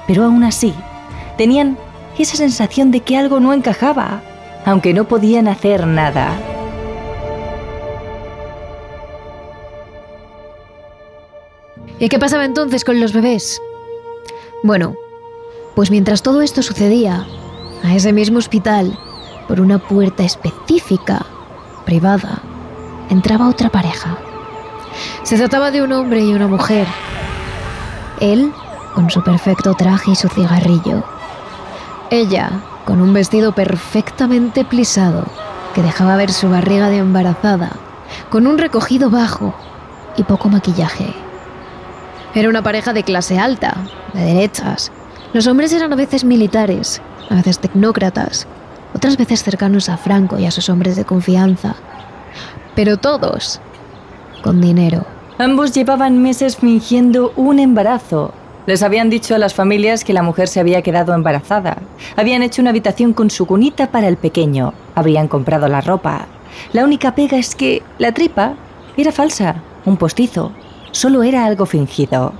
pero 0.06 0.24
aún 0.24 0.42
así 0.42 0.74
tenían 1.36 1.78
esa 2.18 2.36
sensación 2.36 2.90
de 2.90 3.00
que 3.00 3.16
algo 3.16 3.40
no 3.40 3.52
encajaba, 3.52 4.22
aunque 4.64 4.92
no 4.92 5.06
podían 5.06 5.48
hacer 5.48 5.86
nada. 5.86 6.28
¿Y 11.98 12.08
qué 12.08 12.18
pasaba 12.18 12.44
entonces 12.44 12.84
con 12.84 12.98
los 12.98 13.12
bebés? 13.12 13.60
Bueno, 14.62 14.94
pues 15.74 15.90
mientras 15.90 16.22
todo 16.22 16.42
esto 16.42 16.62
sucedía, 16.62 17.26
a 17.82 17.94
ese 17.94 18.12
mismo 18.12 18.38
hospital, 18.38 18.98
por 19.48 19.58
una 19.58 19.78
puerta 19.78 20.22
específica, 20.22 21.24
privada, 21.86 22.42
entraba 23.08 23.48
otra 23.48 23.70
pareja. 23.70 24.18
Se 25.22 25.38
trataba 25.38 25.70
de 25.70 25.82
un 25.82 25.92
hombre 25.92 26.20
y 26.20 26.34
una 26.34 26.46
mujer. 26.46 26.86
Él, 28.20 28.52
con 28.94 29.08
su 29.08 29.22
perfecto 29.22 29.74
traje 29.74 30.10
y 30.10 30.14
su 30.14 30.28
cigarrillo. 30.28 31.04
Ella, 32.10 32.50
con 32.84 33.00
un 33.00 33.14
vestido 33.14 33.52
perfectamente 33.52 34.66
plisado, 34.66 35.24
que 35.74 35.82
dejaba 35.82 36.16
ver 36.16 36.32
su 36.32 36.50
barriga 36.50 36.90
de 36.90 36.98
embarazada, 36.98 37.70
con 38.28 38.46
un 38.46 38.58
recogido 38.58 39.08
bajo 39.08 39.54
y 40.18 40.24
poco 40.24 40.50
maquillaje. 40.50 41.14
Era 42.34 42.48
una 42.48 42.62
pareja 42.62 42.92
de 42.92 43.02
clase 43.02 43.38
alta, 43.38 43.76
de 44.14 44.20
derechas. 44.20 44.92
Los 45.32 45.46
hombres 45.46 45.72
eran 45.72 45.92
a 45.92 45.96
veces 45.96 46.24
militares, 46.24 47.02
a 47.28 47.34
veces 47.34 47.58
tecnócratas, 47.58 48.46
otras 48.94 49.16
veces 49.16 49.42
cercanos 49.42 49.88
a 49.88 49.96
Franco 49.96 50.38
y 50.38 50.46
a 50.46 50.50
sus 50.50 50.68
hombres 50.68 50.96
de 50.96 51.04
confianza. 51.04 51.74
Pero 52.76 52.98
todos 52.98 53.60
con 54.42 54.60
dinero. 54.60 55.04
Ambos 55.38 55.72
llevaban 55.72 56.22
meses 56.22 56.56
fingiendo 56.56 57.32
un 57.36 57.58
embarazo. 57.58 58.32
Les 58.66 58.82
habían 58.82 59.10
dicho 59.10 59.34
a 59.34 59.38
las 59.38 59.54
familias 59.54 60.04
que 60.04 60.12
la 60.12 60.22
mujer 60.22 60.48
se 60.48 60.60
había 60.60 60.82
quedado 60.82 61.14
embarazada. 61.14 61.78
Habían 62.16 62.42
hecho 62.42 62.62
una 62.62 62.70
habitación 62.70 63.12
con 63.12 63.30
su 63.30 63.46
cunita 63.46 63.90
para 63.90 64.06
el 64.06 64.16
pequeño. 64.16 64.74
Habrían 64.94 65.28
comprado 65.28 65.66
la 65.68 65.80
ropa. 65.80 66.26
La 66.72 66.84
única 66.84 67.14
pega 67.14 67.38
es 67.38 67.54
que 67.54 67.82
la 67.98 68.12
tripa 68.12 68.54
era 68.96 69.12
falsa, 69.12 69.56
un 69.84 69.96
postizo. 69.96 70.52
Solo 70.92 71.22
era 71.22 71.44
algo 71.44 71.66
fingido. 71.66 72.32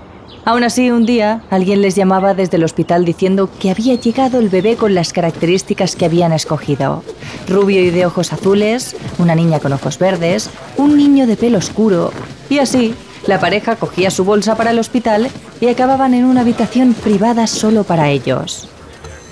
Aún 0.45 0.65
así, 0.65 0.91
un 0.91 1.07
día, 1.07 1.43
alguien 1.51 1.83
les 1.83 1.95
llamaba 1.95 2.35
desde 2.35 2.57
el 2.57 2.65
hospital 2.65 3.05
diciendo 3.05 3.49
que 3.61 3.71
había 3.71 3.95
llegado 3.95 4.39
el 4.39 4.49
bebé 4.49 4.77
con 4.77 4.95
las 4.95 5.13
características 5.13 5.95
que 5.95 6.07
habían 6.07 6.33
escogido. 6.33 7.05
Rubio 7.47 7.81
y 7.83 7.91
de 7.91 8.07
ojos 8.07 8.33
azules, 8.33 8.97
una 9.19 9.35
niña 9.35 9.61
con 9.61 9.73
ojos 9.73 9.99
verdes, 9.99 10.51
un 10.77 10.97
niño 10.97 11.27
de 11.27 11.37
pelo 11.37 11.59
oscuro. 11.59 12.11
Y 12.49 12.59
así, 12.59 12.95
la 13.27 13.39
pareja 13.39 13.77
cogía 13.77 14.11
su 14.11 14.25
bolsa 14.25 14.57
para 14.57 14.71
el 14.71 14.79
hospital 14.79 15.29
y 15.61 15.69
acababan 15.69 16.15
en 16.15 16.25
una 16.25 16.41
habitación 16.41 16.95
privada 16.95 17.47
solo 17.47 17.85
para 17.85 18.09
ellos. 18.09 18.69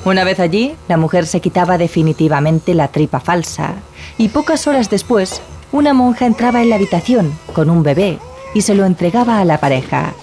Una 0.04 0.24
vez 0.24 0.38
allí, 0.38 0.74
la 0.88 0.98
mujer 0.98 1.26
se 1.26 1.40
quitaba 1.40 1.78
definitivamente 1.78 2.74
la 2.74 2.88
tripa 2.88 3.18
falsa 3.18 3.74
y 4.18 4.28
pocas 4.28 4.66
horas 4.66 4.90
después, 4.90 5.40
una 5.72 5.94
monja 5.94 6.26
entraba 6.26 6.62
en 6.62 6.70
la 6.70 6.76
habitación 6.76 7.32
con 7.52 7.70
un 7.70 7.82
bebé 7.82 8.18
y 8.58 8.62
se 8.62 8.74
lo 8.74 8.84
entregaba 8.86 9.38
a 9.38 9.44
la 9.44 9.60
pareja. 9.60 10.14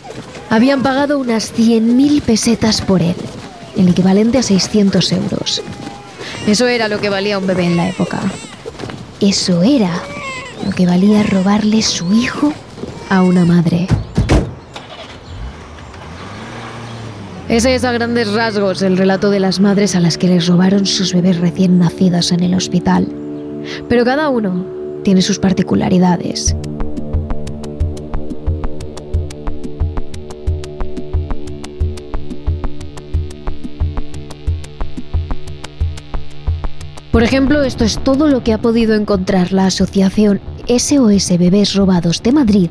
Habían 0.49 0.83
pagado 0.83 1.19
unas 1.19 1.55
100.000 1.55 2.21
pesetas 2.21 2.81
por 2.81 3.01
él, 3.01 3.15
el 3.77 3.87
equivalente 3.87 4.37
a 4.37 4.43
600 4.43 5.13
euros. 5.13 5.61
Eso 6.45 6.67
era 6.67 6.89
lo 6.89 6.99
que 6.99 7.07
valía 7.07 7.39
un 7.39 7.47
bebé 7.47 7.63
en 7.63 7.77
la 7.77 7.87
época. 7.87 8.19
Eso 9.21 9.63
era 9.63 9.89
lo 10.65 10.71
que 10.71 10.85
valía 10.85 11.23
robarle 11.23 11.81
su 11.81 12.11
hijo 12.11 12.51
a 13.09 13.21
una 13.21 13.45
madre. 13.45 13.87
Ese 17.47 17.73
es 17.73 17.85
a 17.85 17.93
grandes 17.93 18.33
rasgos 18.33 18.81
el 18.81 18.97
relato 18.97 19.29
de 19.29 19.39
las 19.39 19.61
madres 19.61 19.95
a 19.95 20.01
las 20.01 20.17
que 20.17 20.27
les 20.27 20.47
robaron 20.47 20.85
sus 20.85 21.13
bebés 21.13 21.39
recién 21.39 21.79
nacidos 21.79 22.33
en 22.33 22.41
el 22.41 22.53
hospital. 22.53 23.07
Pero 23.87 24.03
cada 24.03 24.27
uno 24.27 24.65
tiene 25.03 25.21
sus 25.21 25.39
particularidades. 25.39 26.53
Por 37.15 37.23
ejemplo, 37.23 37.63
esto 37.63 37.85
es 37.85 37.97
todo 37.97 38.27
lo 38.27 38.43
que 38.43 38.51
ha 38.51 38.57
podido 38.57 38.93
encontrar 38.93 39.53
la 39.53 39.67
asociación 39.67 40.41
SOS 40.67 41.37
Bebés 41.37 41.73
Robados 41.73 42.21
de 42.21 42.33
Madrid 42.33 42.69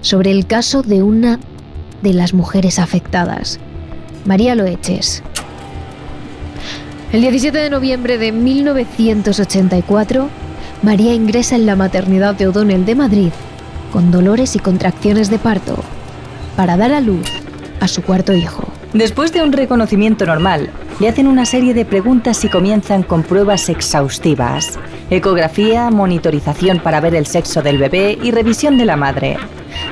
sobre 0.00 0.30
el 0.30 0.46
caso 0.46 0.80
de 0.80 1.02
una 1.02 1.38
de 2.00 2.14
las 2.14 2.32
mujeres 2.32 2.78
afectadas, 2.78 3.60
María 4.24 4.54
Loeches. 4.54 5.22
El 7.12 7.20
17 7.20 7.58
de 7.58 7.68
noviembre 7.68 8.16
de 8.16 8.32
1984, 8.32 10.30
María 10.82 11.12
ingresa 11.12 11.56
en 11.56 11.66
la 11.66 11.76
maternidad 11.76 12.34
de 12.34 12.48
O'Donnell 12.48 12.86
de 12.86 12.94
Madrid 12.94 13.30
con 13.92 14.10
dolores 14.10 14.56
y 14.56 14.58
contracciones 14.58 15.28
de 15.28 15.38
parto 15.38 15.76
para 16.56 16.78
dar 16.78 16.94
a 16.94 17.02
luz 17.02 17.26
a 17.80 17.88
su 17.88 18.00
cuarto 18.00 18.32
hijo. 18.32 18.66
Después 18.94 19.34
de 19.34 19.42
un 19.42 19.52
reconocimiento 19.52 20.24
normal, 20.24 20.70
le 20.98 21.08
hacen 21.08 21.26
una 21.26 21.44
serie 21.44 21.74
de 21.74 21.84
preguntas 21.84 22.44
y 22.44 22.48
comienzan 22.48 23.02
con 23.02 23.22
pruebas 23.22 23.68
exhaustivas. 23.68 24.78
Ecografía, 25.10 25.90
monitorización 25.90 26.78
para 26.78 27.00
ver 27.00 27.14
el 27.14 27.26
sexo 27.26 27.62
del 27.62 27.78
bebé 27.78 28.18
y 28.22 28.30
revisión 28.30 28.78
de 28.78 28.86
la 28.86 28.96
madre. 28.96 29.36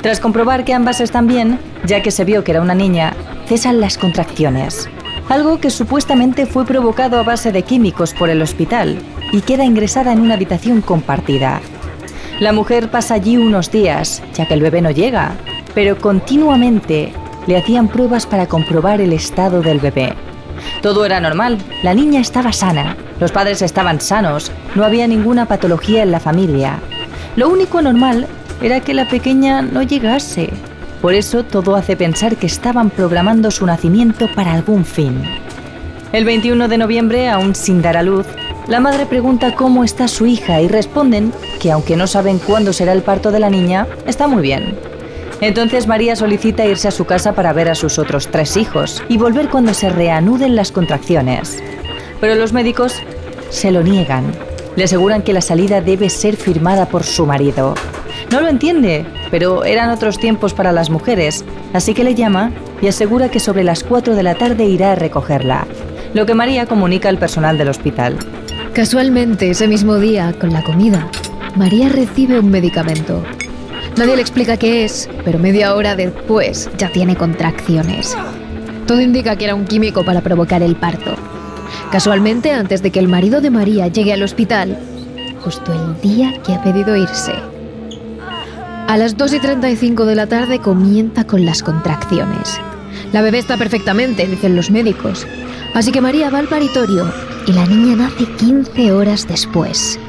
Tras 0.01 0.19
comprobar 0.19 0.65
que 0.65 0.73
ambas 0.73 1.01
están 1.01 1.27
bien, 1.27 1.59
ya 1.85 2.03
que 2.03 2.11
se 2.11 2.25
vio 2.25 2.43
que 2.43 2.53
era 2.53 2.63
una 2.63 2.75
niña, 2.75 3.15
cesan 3.47 3.81
las 3.81 3.99
contracciones. 3.99 4.89
Algo 5.29 5.61
que 5.61 5.71
supuestamente 5.71 6.47
fue 6.47 6.65
provocado 6.65 7.19
a 7.19 7.23
base 7.23 7.53
de 7.53 7.63
químicos 7.63 8.15
por 8.15 8.31
el 8.31 8.41
hospital 8.41 8.99
y 9.33 9.43
queda 9.43 9.65
ingresada 9.65 10.13
en 10.13 10.21
una 10.21 10.35
habitación 10.35 10.81
compartida. 10.81 11.61
La 12.41 12.53
mujer 12.53 12.91
pasa 12.91 13.15
allí 13.15 13.37
unos 13.37 13.71
días, 13.71 14.23
ya 14.35 14.47
que 14.47 14.55
el 14.55 14.63
bebé 14.63 14.81
no 14.81 14.91
llega, 14.91 15.33
pero 15.75 15.99
continuamente 15.99 17.13
le 17.47 17.57
hacían 17.57 17.89
pruebas 17.89 18.27
para 18.27 18.47
comprobar 18.47 19.01
el 19.01 19.13
estado 19.13 19.61
del 19.61 19.81
bebé. 19.81 20.15
Todo 20.85 21.07
era 21.07 21.19
normal, 21.19 21.57
la 21.83 21.95
niña 21.95 22.21
estaba 22.21 22.53
sana, 22.53 22.95
los 23.19 23.33
padres 23.33 23.63
estaban 23.63 24.03
sanos, 24.03 24.53
no 24.75 24.85
había 24.85 25.07
ninguna 25.09 25.47
patología 25.47 26.03
en 26.03 26.11
la 26.11 26.21
familia. 26.21 26.79
Lo 27.37 27.49
único 27.49 27.81
normal 27.81 28.27
era 28.61 28.81
que 28.81 28.93
la 28.93 29.09
pequeña 29.09 29.63
no 29.63 29.83
llegase. 29.83 30.51
Por 31.01 31.15
eso 31.15 31.43
todo 31.43 31.75
hace 31.75 31.97
pensar 31.97 32.37
que 32.37 32.45
estaban 32.45 32.91
programando 32.91 33.51
su 33.51 33.65
nacimiento 33.65 34.29
para 34.35 34.53
algún 34.53 34.85
fin. 34.85 35.23
El 36.13 36.27
21 36.27 36.69
de 36.69 36.77
noviembre, 36.77 37.31
aún 37.31 37.55
sin 37.55 37.81
dar 37.81 37.97
a 37.97 38.03
luz, 38.03 38.27
la 38.69 38.79
madre 38.79 39.07
pregunta 39.07 39.55
cómo 39.55 39.85
está 39.85 40.07
su 40.07 40.27
hija 40.27 40.61
y 40.61 40.69
responden 40.69 41.33
que 41.61 41.73
aunque 41.73 41.97
no 41.97 42.07
saben 42.07 42.39
cuándo 42.39 42.75
será 42.75 42.93
el 42.93 43.01
parto 43.01 43.33
de 43.33 43.41
la 43.41 43.49
niña, 43.49 43.87
está 44.07 44.27
muy 44.27 44.43
bien. 44.43 44.77
Entonces 45.45 45.87
María 45.87 46.17
solicita 46.17 46.65
irse 46.65 46.89
a 46.89 46.91
su 46.91 47.05
casa 47.05 47.35
para 47.35 47.53
ver 47.53 47.69
a 47.69 47.75
sus 47.75 47.99
otros 47.99 48.29
tres 48.29 48.57
hijos 48.57 49.03
y 49.11 49.19
volver 49.19 49.51
cuando 49.51 49.75
se 49.75 49.91
reanuden 49.91 50.57
las 50.57 50.73
contracciones. 50.73 51.63
Pero 52.19 52.35
los 52.35 52.55
médicos 52.55 52.95
se 53.51 53.71
lo 53.71 53.83
niegan. 53.83 54.25
Le 54.75 54.85
aseguran 54.85 55.21
que 55.21 55.35
la 55.35 55.43
salida 55.43 55.83
debe 55.83 56.09
ser 56.09 56.37
firmada 56.37 56.87
por 56.87 57.03
su 57.05 57.27
marido. 57.27 57.75
No 58.33 58.41
lo 58.41 58.49
entiende, 58.49 59.05
pero 59.31 59.65
eran 59.65 59.91
otros 59.91 60.19
tiempos 60.19 60.55
para 60.55 60.73
las 60.73 60.89
mujeres, 60.89 61.45
así 61.75 61.93
que 61.93 62.05
le 62.05 62.15
llama 62.15 62.51
y 62.81 62.89
asegura 62.89 63.29
que 63.29 63.39
sobre 63.39 63.65
las 63.65 63.85
4 63.85 64.17
de 64.17 64.23
la 64.23 64.37
tarde 64.37 64.65
irá 64.65 64.93
a 64.93 64.97
recogerla, 64.97 65.67
lo 66.15 66.25
que 66.25 66.35
María 66.35 66.65
comunica 66.65 67.11
al 67.11 67.19
personal 67.19 67.59
del 67.59 67.69
hospital. 67.69 68.17
Casualmente, 68.73 69.51
ese 69.51 69.69
mismo 69.69 69.99
día, 69.99 70.35
con 70.41 70.55
la 70.55 70.65
comida, 70.65 71.07
María 71.55 71.91
recibe 71.91 72.41
un 72.41 72.51
medicamento, 72.51 73.23
Nadie 73.97 74.17
le 74.17 74.23
explica 74.23 74.57
qué 74.57 74.85
es, 74.85 75.09
pero 75.25 75.39
media 75.39 75.75
hora 75.75 75.95
después 75.95 76.69
ya 76.79 76.91
tiene 76.91 77.17
contracciones. 77.17 78.17
Todo 78.89 79.01
indica 79.01 79.37
que 79.37 79.45
era 79.45 79.55
un 79.55 79.67
químico 79.67 80.05
para 80.05 80.21
provocar 80.21 80.63
el 80.63 80.75
parto. 80.75 81.15
Casualmente, 81.93 82.51
antes 82.51 82.83
de 82.83 82.91
que 82.91 82.99
el 82.99 83.07
marido 83.07 83.41
de 83.41 83.51
María 83.51 83.87
llegue 83.87 84.13
al 84.13 84.25
hospital, 84.25 84.77
justo 85.43 85.73
el 85.73 86.01
día 86.01 86.43
que 86.45 86.55
ha 86.55 86.63
pedido 86.63 86.97
irse. 86.97 87.35
A 88.89 88.97
las 88.97 89.17
2 89.17 89.35
y 89.35 89.39
35 89.39 90.07
de 90.07 90.15
la 90.17 90.27
tarde 90.27 90.59
comienza 90.59 91.25
con 91.25 91.47
las 91.47 91.63
contracciones. 91.63 92.61
La 93.13 93.23
bebé 93.23 93.39
está 93.39 93.57
perfectamente, 93.57 94.27
dicen 94.27 94.57
los 94.57 94.73
médicos. 94.73 95.25
Así 95.73 95.93
que 95.93 96.01
María 96.01 96.31
va 96.31 96.39
al 96.39 96.49
paritorio 96.49 97.11
y 97.47 97.53
la 97.53 97.65
niña 97.65 97.95
nace 97.95 98.27
15 98.27 98.93
horas 98.93 99.29
después. 99.29 100.01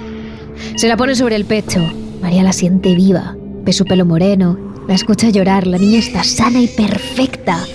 Se 0.76 0.88
la 0.88 0.98
pone 0.98 1.14
sobre 1.14 1.36
el 1.36 1.46
pecho. 1.46 1.82
María 2.22 2.44
la 2.44 2.54
siente 2.54 2.96
viva, 2.96 3.36
Ve 3.66 3.74
su 3.74 3.84
pelo 3.84 4.06
moreno, 4.06 4.60
la 4.88 4.94
escucha 4.94 5.32
llorar, 5.32 5.66
la 5.66 5.80
niña 5.80 5.98
está 5.98 6.24
sana 6.24 6.62
y 6.62 6.68
perfecta. 6.68 7.66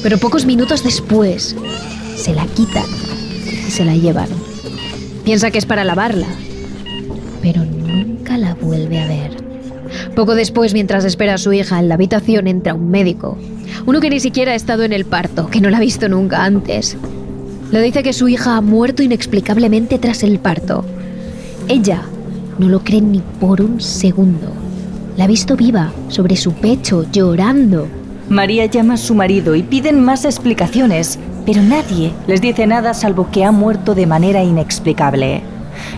Pero 0.00 0.16
pocos 0.16 0.46
minutos 0.46 0.84
después, 0.84 1.56
se 2.16 2.32
la 2.34 2.46
quitan 2.46 2.84
y 3.66 3.70
se 3.72 3.84
la 3.84 3.96
llevan. 3.96 4.28
Piensa 5.24 5.50
que 5.50 5.58
es 5.58 5.66
para 5.66 5.82
lavarla, 5.82 6.28
pero 7.42 7.64
nunca 7.64 8.38
la 8.38 8.54
vuelve 8.54 9.00
a 9.00 9.08
ver. 9.08 9.32
Poco 10.14 10.36
después, 10.36 10.72
mientras 10.72 11.04
espera 11.04 11.34
a 11.34 11.38
su 11.38 11.52
hija 11.52 11.80
en 11.80 11.88
la 11.88 11.94
habitación, 11.94 12.46
entra 12.46 12.74
un 12.74 12.88
médico. 12.88 13.36
Uno 13.86 14.00
que 14.00 14.10
ni 14.10 14.20
siquiera 14.20 14.52
ha 14.52 14.54
estado 14.54 14.84
en 14.84 14.92
el 14.92 15.04
parto, 15.04 15.48
que 15.48 15.60
no 15.60 15.68
la 15.68 15.78
ha 15.78 15.80
visto 15.80 16.08
nunca 16.08 16.44
antes. 16.44 16.96
Le 17.72 17.82
dice 17.82 18.04
que 18.04 18.12
su 18.12 18.28
hija 18.28 18.56
ha 18.56 18.60
muerto 18.60 19.02
inexplicablemente 19.02 19.98
tras 19.98 20.22
el 20.22 20.38
parto. 20.38 20.84
Ella 21.66 22.02
no 22.60 22.68
lo 22.68 22.84
cree 22.84 23.00
ni 23.00 23.20
por 23.40 23.60
un 23.60 23.80
segundo. 23.80 24.67
La 25.18 25.24
ha 25.24 25.26
visto 25.26 25.56
viva, 25.56 25.90
sobre 26.06 26.36
su 26.36 26.52
pecho, 26.52 27.04
llorando. 27.10 27.88
María 28.28 28.66
llama 28.66 28.94
a 28.94 28.98
su 28.98 29.16
marido 29.16 29.56
y 29.56 29.64
piden 29.64 30.00
más 30.00 30.24
explicaciones, 30.24 31.18
pero 31.44 31.60
nadie 31.60 32.12
les 32.28 32.40
dice 32.40 32.68
nada 32.68 32.94
salvo 32.94 33.28
que 33.32 33.44
ha 33.44 33.50
muerto 33.50 33.96
de 33.96 34.06
manera 34.06 34.44
inexplicable. 34.44 35.42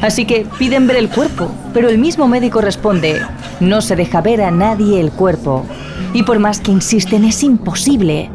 Así 0.01 0.25
que 0.25 0.47
piden 0.59 0.87
ver 0.87 0.97
el 0.97 1.11
cuerpo, 1.11 1.51
pero 1.75 1.91
el 1.91 1.99
mismo 1.99 2.29
médico 2.29 2.63
responde, 2.63 3.21
no 3.61 3.83
se 3.83 3.95
deja 3.95 4.23
ver 4.23 4.41
a 4.41 4.51
nadie 4.51 4.99
el 5.01 5.13
cuerpo. 5.13 5.67
Y 6.15 6.23
por 6.23 6.39
más 6.39 6.61
que 6.61 6.73
insisten, 6.73 7.27
es 7.27 7.43
imposible. 7.43 8.31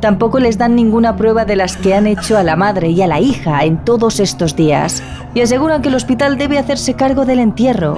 Tampoco 0.00 0.38
les 0.38 0.58
dan 0.58 0.76
ninguna 0.76 1.16
prueba 1.16 1.46
de 1.46 1.56
las 1.56 1.78
que 1.78 1.94
han 1.94 2.06
hecho 2.06 2.36
a 2.36 2.42
la 2.42 2.56
madre 2.56 2.90
y 2.90 3.00
a 3.00 3.06
la 3.06 3.20
hija 3.20 3.64
en 3.64 3.82
todos 3.86 4.20
estos 4.20 4.54
días, 4.54 5.02
y 5.34 5.40
aseguran 5.40 5.80
que 5.80 5.88
el 5.88 5.94
hospital 5.94 6.36
debe 6.36 6.58
hacerse 6.58 6.92
cargo 6.92 7.24
del 7.24 7.38
entierro. 7.38 7.96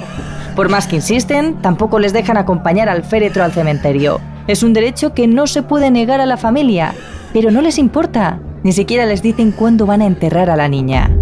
Por 0.58 0.70
más 0.70 0.88
que 0.88 0.96
insisten, 0.96 1.62
tampoco 1.62 2.00
les 2.00 2.12
dejan 2.12 2.36
acompañar 2.36 2.88
al 2.88 3.04
féretro 3.04 3.44
al 3.44 3.52
cementerio. 3.52 4.20
Es 4.48 4.64
un 4.64 4.72
derecho 4.72 5.14
que 5.14 5.28
no 5.28 5.46
se 5.46 5.62
puede 5.62 5.92
negar 5.92 6.20
a 6.20 6.26
la 6.26 6.36
familia, 6.36 6.96
pero 7.32 7.52
no 7.52 7.62
les 7.62 7.78
importa. 7.78 8.40
Ni 8.64 8.72
siquiera 8.72 9.06
les 9.06 9.22
dicen 9.22 9.52
cuándo 9.52 9.86
van 9.86 10.02
a 10.02 10.06
enterrar 10.06 10.50
a 10.50 10.56
la 10.56 10.66
niña. 10.66 11.16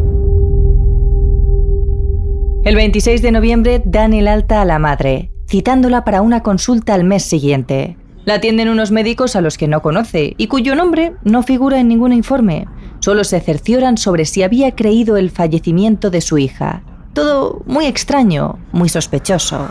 El 2.65 2.77
26 2.77 3.21
de 3.21 3.31
noviembre 3.31 3.83
dan 3.85 4.15
el 4.15 4.27
alta 4.27 4.63
a 4.63 4.65
la 4.65 4.79
madre, 4.79 5.31
citándola 5.47 6.03
para 6.03 6.23
una 6.23 6.43
consulta 6.43 6.95
al 6.95 7.05
mes 7.05 7.23
siguiente. 7.23 7.99
La 8.25 8.37
atienden 8.37 8.71
unos 8.71 8.91
médicos 8.91 9.37
a 9.37 9.43
los 9.43 9.59
que 9.59 9.69
no 9.69 9.83
conoce 9.83 10.33
y 10.39 10.47
cuyo 10.47 10.75
nombre 10.75 11.13
no 11.25 11.43
figura 11.43 11.79
en 11.79 11.89
ningún 11.89 12.15
informe. 12.15 12.69
Solo 13.01 13.23
se 13.23 13.39
cercioran 13.41 13.99
sobre 13.99 14.25
si 14.25 14.43
había 14.43 14.75
creído 14.75 15.19
el 15.19 15.29
fallecimiento 15.29 16.09
de 16.09 16.23
su 16.23 16.39
hija. 16.39 16.85
Todo 17.17 17.63
muy 17.65 17.87
extraño, 17.87 18.59
muy 18.73 18.91
sospechoso. 18.91 19.69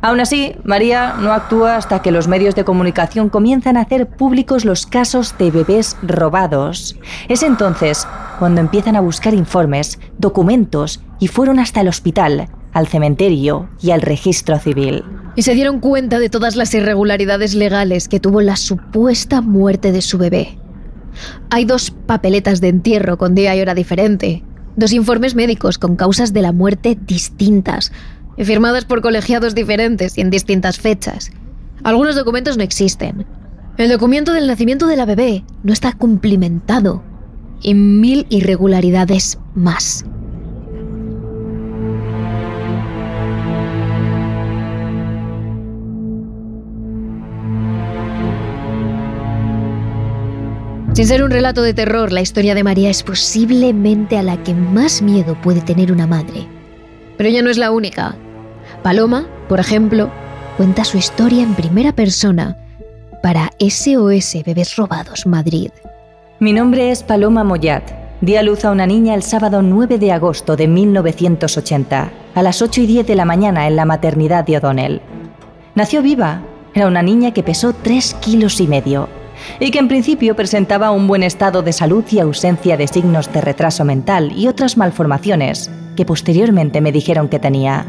Aún 0.00 0.20
así, 0.20 0.54
María 0.64 1.16
no 1.20 1.34
actúa 1.34 1.76
hasta 1.76 2.00
que 2.00 2.10
los 2.10 2.28
medios 2.28 2.54
de 2.54 2.64
comunicación 2.64 3.28
comienzan 3.28 3.76
a 3.76 3.82
hacer 3.82 4.08
públicos 4.08 4.64
los 4.64 4.86
casos 4.86 5.36
de 5.36 5.50
bebés 5.50 5.98
robados. 6.02 6.96
Es 7.28 7.42
entonces 7.42 8.08
cuando 8.38 8.62
empiezan 8.62 8.96
a 8.96 9.02
buscar 9.02 9.34
informes, 9.34 10.00
documentos 10.16 11.02
y 11.20 11.28
fueron 11.28 11.58
hasta 11.58 11.82
el 11.82 11.88
hospital, 11.88 12.48
al 12.72 12.86
cementerio 12.86 13.68
y 13.82 13.90
al 13.90 14.00
registro 14.00 14.58
civil. 14.58 15.04
Y 15.36 15.42
se 15.42 15.54
dieron 15.54 15.78
cuenta 15.78 16.20
de 16.20 16.30
todas 16.30 16.56
las 16.56 16.72
irregularidades 16.72 17.54
legales 17.54 18.08
que 18.08 18.18
tuvo 18.18 18.40
la 18.40 18.56
supuesta 18.56 19.42
muerte 19.42 19.92
de 19.92 20.00
su 20.00 20.16
bebé. 20.16 20.56
Hay 21.50 21.66
dos 21.66 21.90
papeletas 21.90 22.62
de 22.62 22.68
entierro 22.68 23.18
con 23.18 23.34
día 23.34 23.54
y 23.54 23.60
hora 23.60 23.74
diferente, 23.74 24.42
dos 24.76 24.92
informes 24.92 25.34
médicos 25.34 25.78
con 25.78 25.96
causas 25.96 26.32
de 26.32 26.42
la 26.42 26.52
muerte 26.52 26.98
distintas, 27.00 27.92
firmadas 28.38 28.84
por 28.84 29.02
colegiados 29.02 29.54
diferentes 29.54 30.16
y 30.18 30.20
en 30.20 30.30
distintas 30.30 30.78
fechas. 30.78 31.30
Algunos 31.84 32.16
documentos 32.16 32.56
no 32.56 32.62
existen. 32.62 33.26
El 33.76 33.88
documento 33.88 34.32
del 34.32 34.46
nacimiento 34.46 34.86
de 34.86 34.96
la 34.96 35.06
bebé 35.06 35.44
no 35.62 35.72
está 35.72 35.92
cumplimentado. 35.92 37.02
Y 37.62 37.74
mil 37.74 38.26
irregularidades 38.28 39.38
más. 39.54 40.04
Sin 50.92 51.06
ser 51.06 51.24
un 51.24 51.30
relato 51.30 51.62
de 51.62 51.72
terror, 51.72 52.12
la 52.12 52.20
historia 52.20 52.54
de 52.54 52.62
María 52.62 52.90
es 52.90 53.02
posiblemente 53.02 54.18
a 54.18 54.22
la 54.22 54.42
que 54.42 54.52
más 54.52 55.00
miedo 55.00 55.40
puede 55.40 55.62
tener 55.62 55.90
una 55.90 56.06
madre. 56.06 56.46
Pero 57.16 57.30
ella 57.30 57.40
no 57.40 57.48
es 57.48 57.56
la 57.56 57.70
única. 57.70 58.14
Paloma, 58.82 59.26
por 59.48 59.58
ejemplo, 59.58 60.10
cuenta 60.58 60.84
su 60.84 60.98
historia 60.98 61.44
en 61.44 61.54
primera 61.54 61.92
persona 61.92 62.58
para 63.22 63.52
SOS 63.58 64.44
Bebés 64.44 64.76
Robados 64.76 65.24
Madrid. 65.24 65.70
Mi 66.40 66.52
nombre 66.52 66.90
es 66.90 67.02
Paloma 67.02 67.42
Moyat. 67.42 67.90
Di 68.20 68.36
a 68.36 68.42
luz 68.42 68.66
a 68.66 68.70
una 68.70 68.86
niña 68.86 69.14
el 69.14 69.22
sábado 69.22 69.62
9 69.62 69.96
de 69.96 70.12
agosto 70.12 70.56
de 70.56 70.68
1980, 70.68 72.12
a 72.34 72.42
las 72.42 72.60
8 72.60 72.82
y 72.82 72.86
10 72.86 73.06
de 73.06 73.14
la 73.14 73.24
mañana 73.24 73.66
en 73.66 73.76
la 73.76 73.86
maternidad 73.86 74.44
de 74.44 74.58
O'Donnell. 74.58 75.00
Nació 75.74 76.02
viva. 76.02 76.42
Era 76.74 76.86
una 76.86 77.02
niña 77.02 77.32
que 77.32 77.42
pesó 77.42 77.72
3 77.72 78.14
kilos 78.20 78.60
y 78.60 78.66
medio 78.66 79.21
y 79.60 79.70
que 79.70 79.78
en 79.78 79.88
principio 79.88 80.36
presentaba 80.36 80.90
un 80.90 81.06
buen 81.06 81.22
estado 81.22 81.62
de 81.62 81.72
salud 81.72 82.04
y 82.10 82.20
ausencia 82.20 82.76
de 82.76 82.88
signos 82.88 83.32
de 83.32 83.40
retraso 83.40 83.84
mental 83.84 84.32
y 84.36 84.48
otras 84.48 84.76
malformaciones 84.76 85.70
que 85.96 86.04
posteriormente 86.04 86.80
me 86.80 86.92
dijeron 86.92 87.28
que 87.28 87.38
tenía. 87.38 87.84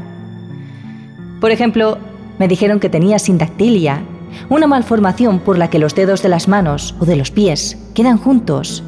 Por 1.39 1.51
ejemplo, 1.51 1.98
me 2.39 2.48
dijeron 2.48 2.79
que 2.79 2.89
tenía 2.89 3.19
sindactilia, 3.19 4.03
una 4.50 4.67
malformación 4.67 5.39
por 5.39 5.57
la 5.57 5.69
que 5.69 5.79
los 5.79 5.95
dedos 5.95 6.24
de 6.24 6.29
las 6.29 6.48
manos 6.48 6.95
o 7.00 7.05
de 7.05 7.15
los 7.15 7.31
pies 7.31 7.77
quedan 7.93 8.17
juntos. 8.17 8.83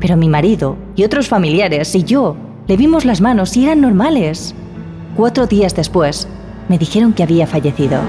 Pero 0.00 0.16
mi 0.16 0.28
marido 0.28 0.76
y 0.96 1.04
otros 1.04 1.28
familiares 1.28 1.94
y 1.94 2.04
yo 2.04 2.36
le 2.68 2.76
vimos 2.76 3.04
las 3.04 3.20
manos 3.20 3.56
y 3.56 3.64
eran 3.64 3.80
normales. 3.80 4.54
Cuatro 5.16 5.46
días 5.46 5.74
después, 5.74 6.28
me 6.68 6.78
dijeron 6.78 7.12
que 7.12 7.22
había 7.22 7.46
fallecido. 7.46 8.00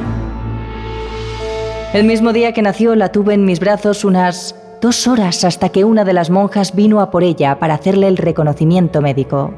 El 1.94 2.04
mismo 2.04 2.34
día 2.34 2.52
que 2.52 2.62
nació 2.62 2.96
la 2.96 3.12
tuve 3.12 3.34
en 3.34 3.46
mis 3.46 3.60
brazos 3.60 4.04
unas 4.04 4.56
dos 4.82 5.08
horas 5.08 5.44
hasta 5.44 5.70
que 5.70 5.84
una 5.84 6.04
de 6.04 6.14
las 6.14 6.30
monjas 6.30 6.76
vino 6.76 7.00
a 7.00 7.10
por 7.10 7.24
ella 7.24 7.58
para 7.60 7.76
hacerle 7.76 8.08
el 8.08 8.18
reconocimiento 8.18 9.02
médico. 9.02 9.54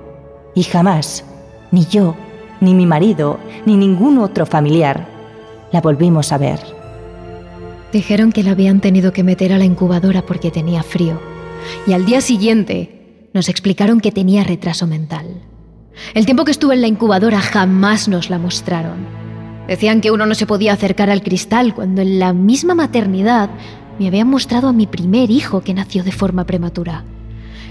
Y 0.53 0.63
jamás, 0.63 1.25
ni 1.71 1.85
yo, 1.85 2.15
ni 2.61 2.73
mi 2.73 2.85
marido, 2.85 3.39
ni 3.65 3.75
ningún 3.75 4.19
otro 4.19 4.45
familiar, 4.45 5.07
la 5.71 5.81
volvimos 5.81 6.31
a 6.31 6.37
ver. 6.37 6.59
Dijeron 7.91 8.31
que 8.31 8.43
la 8.43 8.51
habían 8.51 8.81
tenido 8.81 9.13
que 9.13 9.23
meter 9.23 9.51
a 9.53 9.57
la 9.57 9.65
incubadora 9.65 10.21
porque 10.21 10.51
tenía 10.51 10.83
frío. 10.83 11.19
Y 11.87 11.93
al 11.93 12.05
día 12.05 12.21
siguiente 12.21 13.29
nos 13.33 13.49
explicaron 13.49 13.99
que 13.99 14.11
tenía 14.11 14.43
retraso 14.43 14.85
mental. 14.87 15.41
El 16.13 16.25
tiempo 16.25 16.45
que 16.45 16.51
estuve 16.51 16.75
en 16.75 16.81
la 16.81 16.87
incubadora 16.87 17.39
jamás 17.39 18.07
nos 18.07 18.29
la 18.29 18.37
mostraron. 18.37 19.26
Decían 19.67 20.01
que 20.01 20.11
uno 20.11 20.25
no 20.25 20.33
se 20.33 20.45
podía 20.45 20.73
acercar 20.73 21.09
al 21.09 21.21
cristal 21.21 21.73
cuando 21.73 22.01
en 22.01 22.19
la 22.19 22.33
misma 22.33 22.73
maternidad 22.73 23.49
me 23.99 24.07
habían 24.07 24.29
mostrado 24.29 24.67
a 24.67 24.73
mi 24.73 24.87
primer 24.87 25.29
hijo 25.29 25.61
que 25.61 25.73
nació 25.73 26.03
de 26.03 26.11
forma 26.11 26.45
prematura. 26.45 27.03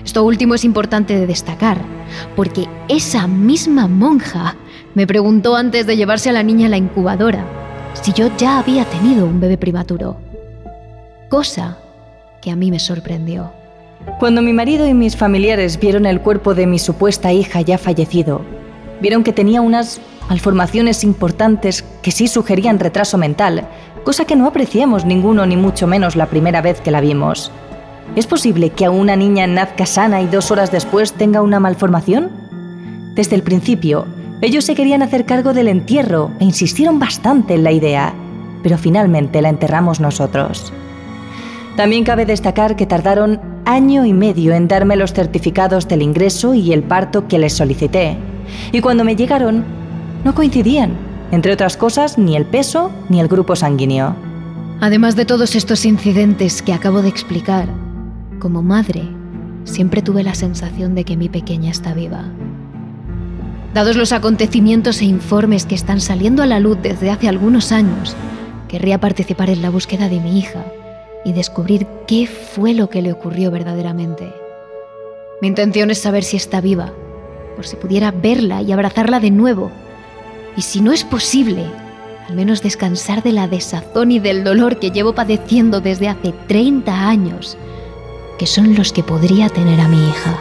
Esto 0.04 0.22
último 0.24 0.54
es 0.54 0.64
importante 0.64 1.18
de 1.18 1.26
destacar, 1.26 1.78
porque 2.36 2.68
esa 2.88 3.26
misma 3.26 3.88
monja 3.88 4.56
me 4.94 5.06
preguntó 5.06 5.56
antes 5.56 5.86
de 5.86 5.96
llevarse 5.96 6.30
a 6.30 6.32
la 6.32 6.42
niña 6.42 6.66
a 6.66 6.70
la 6.70 6.76
incubadora 6.76 7.44
si 8.02 8.12
yo 8.12 8.28
ya 8.36 8.58
había 8.58 8.84
tenido 8.84 9.26
un 9.26 9.40
bebé 9.40 9.56
prematuro. 9.56 10.16
Cosa 11.28 11.78
que 12.40 12.50
a 12.50 12.56
mí 12.56 12.70
me 12.70 12.78
sorprendió. 12.78 13.52
Cuando 14.20 14.42
mi 14.42 14.52
marido 14.52 14.86
y 14.86 14.94
mis 14.94 15.16
familiares 15.16 15.80
vieron 15.80 16.06
el 16.06 16.20
cuerpo 16.20 16.54
de 16.54 16.66
mi 16.66 16.78
supuesta 16.78 17.32
hija 17.32 17.62
ya 17.62 17.78
fallecido, 17.78 18.42
vieron 19.00 19.24
que 19.24 19.32
tenía 19.32 19.60
unas 19.60 20.00
malformaciones 20.28 21.04
importantes 21.04 21.84
que 22.02 22.10
sí 22.10 22.28
sugerían 22.28 22.78
retraso 22.78 23.18
mental, 23.18 23.68
cosa 24.04 24.24
que 24.24 24.36
no 24.36 24.46
apreciamos 24.46 25.04
ninguno 25.04 25.46
ni 25.46 25.56
mucho 25.56 25.86
menos 25.86 26.16
la 26.16 26.26
primera 26.26 26.60
vez 26.60 26.80
que 26.80 26.90
la 26.90 27.00
vimos. 27.00 27.50
¿Es 28.14 28.26
posible 28.26 28.70
que 28.70 28.84
a 28.84 28.90
una 28.90 29.16
niña 29.16 29.46
nazca 29.46 29.86
sana 29.86 30.22
y 30.22 30.26
dos 30.26 30.50
horas 30.50 30.70
después 30.70 31.12
tenga 31.12 31.42
una 31.42 31.60
malformación? 31.60 32.30
Desde 33.14 33.34
el 33.34 33.42
principio, 33.42 34.06
ellos 34.42 34.64
se 34.64 34.74
querían 34.74 35.02
hacer 35.02 35.24
cargo 35.24 35.54
del 35.54 35.68
entierro 35.68 36.30
e 36.38 36.44
insistieron 36.44 36.98
bastante 36.98 37.54
en 37.54 37.64
la 37.64 37.72
idea, 37.72 38.14
pero 38.62 38.78
finalmente 38.78 39.42
la 39.42 39.48
enterramos 39.48 40.00
nosotros. 40.00 40.72
También 41.76 42.04
cabe 42.04 42.26
destacar 42.26 42.76
que 42.76 42.86
tardaron 42.86 43.40
año 43.64 44.06
y 44.06 44.12
medio 44.12 44.54
en 44.54 44.68
darme 44.68 44.96
los 44.96 45.12
certificados 45.12 45.88
del 45.88 46.02
ingreso 46.02 46.54
y 46.54 46.72
el 46.72 46.82
parto 46.82 47.28
que 47.28 47.38
les 47.38 47.54
solicité, 47.54 48.16
y 48.72 48.80
cuando 48.80 49.04
me 49.04 49.16
llegaron 49.16 49.64
no 50.24 50.34
coincidían, 50.34 50.96
entre 51.30 51.52
otras 51.52 51.76
cosas, 51.76 52.18
ni 52.18 52.36
el 52.36 52.46
peso 52.46 52.90
ni 53.08 53.20
el 53.20 53.28
grupo 53.28 53.56
sanguíneo. 53.56 54.14
Además 54.80 55.16
de 55.16 55.24
todos 55.24 55.54
estos 55.54 55.84
incidentes 55.84 56.62
que 56.62 56.72
acabo 56.72 57.02
de 57.02 57.08
explicar, 57.08 57.68
como 58.38 58.62
madre, 58.62 59.02
siempre 59.64 60.02
tuve 60.02 60.22
la 60.22 60.34
sensación 60.34 60.94
de 60.94 61.04
que 61.04 61.16
mi 61.16 61.28
pequeña 61.28 61.70
está 61.70 61.94
viva. 61.94 62.24
Dados 63.74 63.96
los 63.96 64.12
acontecimientos 64.12 65.00
e 65.00 65.06
informes 65.06 65.66
que 65.66 65.74
están 65.74 66.00
saliendo 66.00 66.42
a 66.42 66.46
la 66.46 66.60
luz 66.60 66.78
desde 66.80 67.10
hace 67.10 67.28
algunos 67.28 67.72
años, 67.72 68.14
querría 68.68 69.00
participar 69.00 69.50
en 69.50 69.62
la 69.62 69.70
búsqueda 69.70 70.08
de 70.08 70.20
mi 70.20 70.38
hija 70.38 70.64
y 71.24 71.32
descubrir 71.32 71.86
qué 72.06 72.26
fue 72.26 72.72
lo 72.74 72.88
que 72.88 73.02
le 73.02 73.12
ocurrió 73.12 73.50
verdaderamente. 73.50 74.32
Mi 75.42 75.48
intención 75.48 75.90
es 75.90 75.98
saber 75.98 76.22
si 76.22 76.36
está 76.36 76.60
viva, 76.60 76.92
por 77.56 77.66
si 77.66 77.76
pudiera 77.76 78.10
verla 78.10 78.62
y 78.62 78.72
abrazarla 78.72 79.20
de 79.20 79.30
nuevo 79.30 79.70
y 80.56 80.62
si 80.62 80.80
no 80.80 80.92
es 80.92 81.04
posible, 81.04 81.66
al 82.28 82.34
menos 82.34 82.62
descansar 82.62 83.22
de 83.22 83.32
la 83.32 83.46
desazón 83.46 84.10
y 84.10 84.18
del 84.18 84.42
dolor 84.42 84.78
que 84.78 84.90
llevo 84.90 85.14
padeciendo 85.14 85.80
desde 85.80 86.08
hace 86.08 86.32
30 86.48 87.08
años, 87.08 87.56
que 88.38 88.46
son 88.46 88.74
los 88.74 88.92
que 88.92 89.02
podría 89.02 89.48
tener 89.48 89.80
a 89.80 89.88
mi 89.88 90.08
hija. 90.08 90.40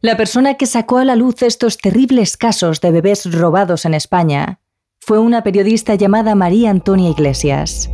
La 0.00 0.16
persona 0.16 0.54
que 0.54 0.66
sacó 0.66 0.98
a 0.98 1.04
la 1.04 1.16
luz 1.16 1.42
estos 1.42 1.76
terribles 1.78 2.36
casos 2.36 2.80
de 2.80 2.92
bebés 2.92 3.32
robados 3.32 3.84
en 3.84 3.94
España 3.94 4.60
fue 5.00 5.18
una 5.18 5.42
periodista 5.42 5.96
llamada 5.96 6.34
María 6.34 6.70
Antonia 6.70 7.10
Iglesias. 7.10 7.90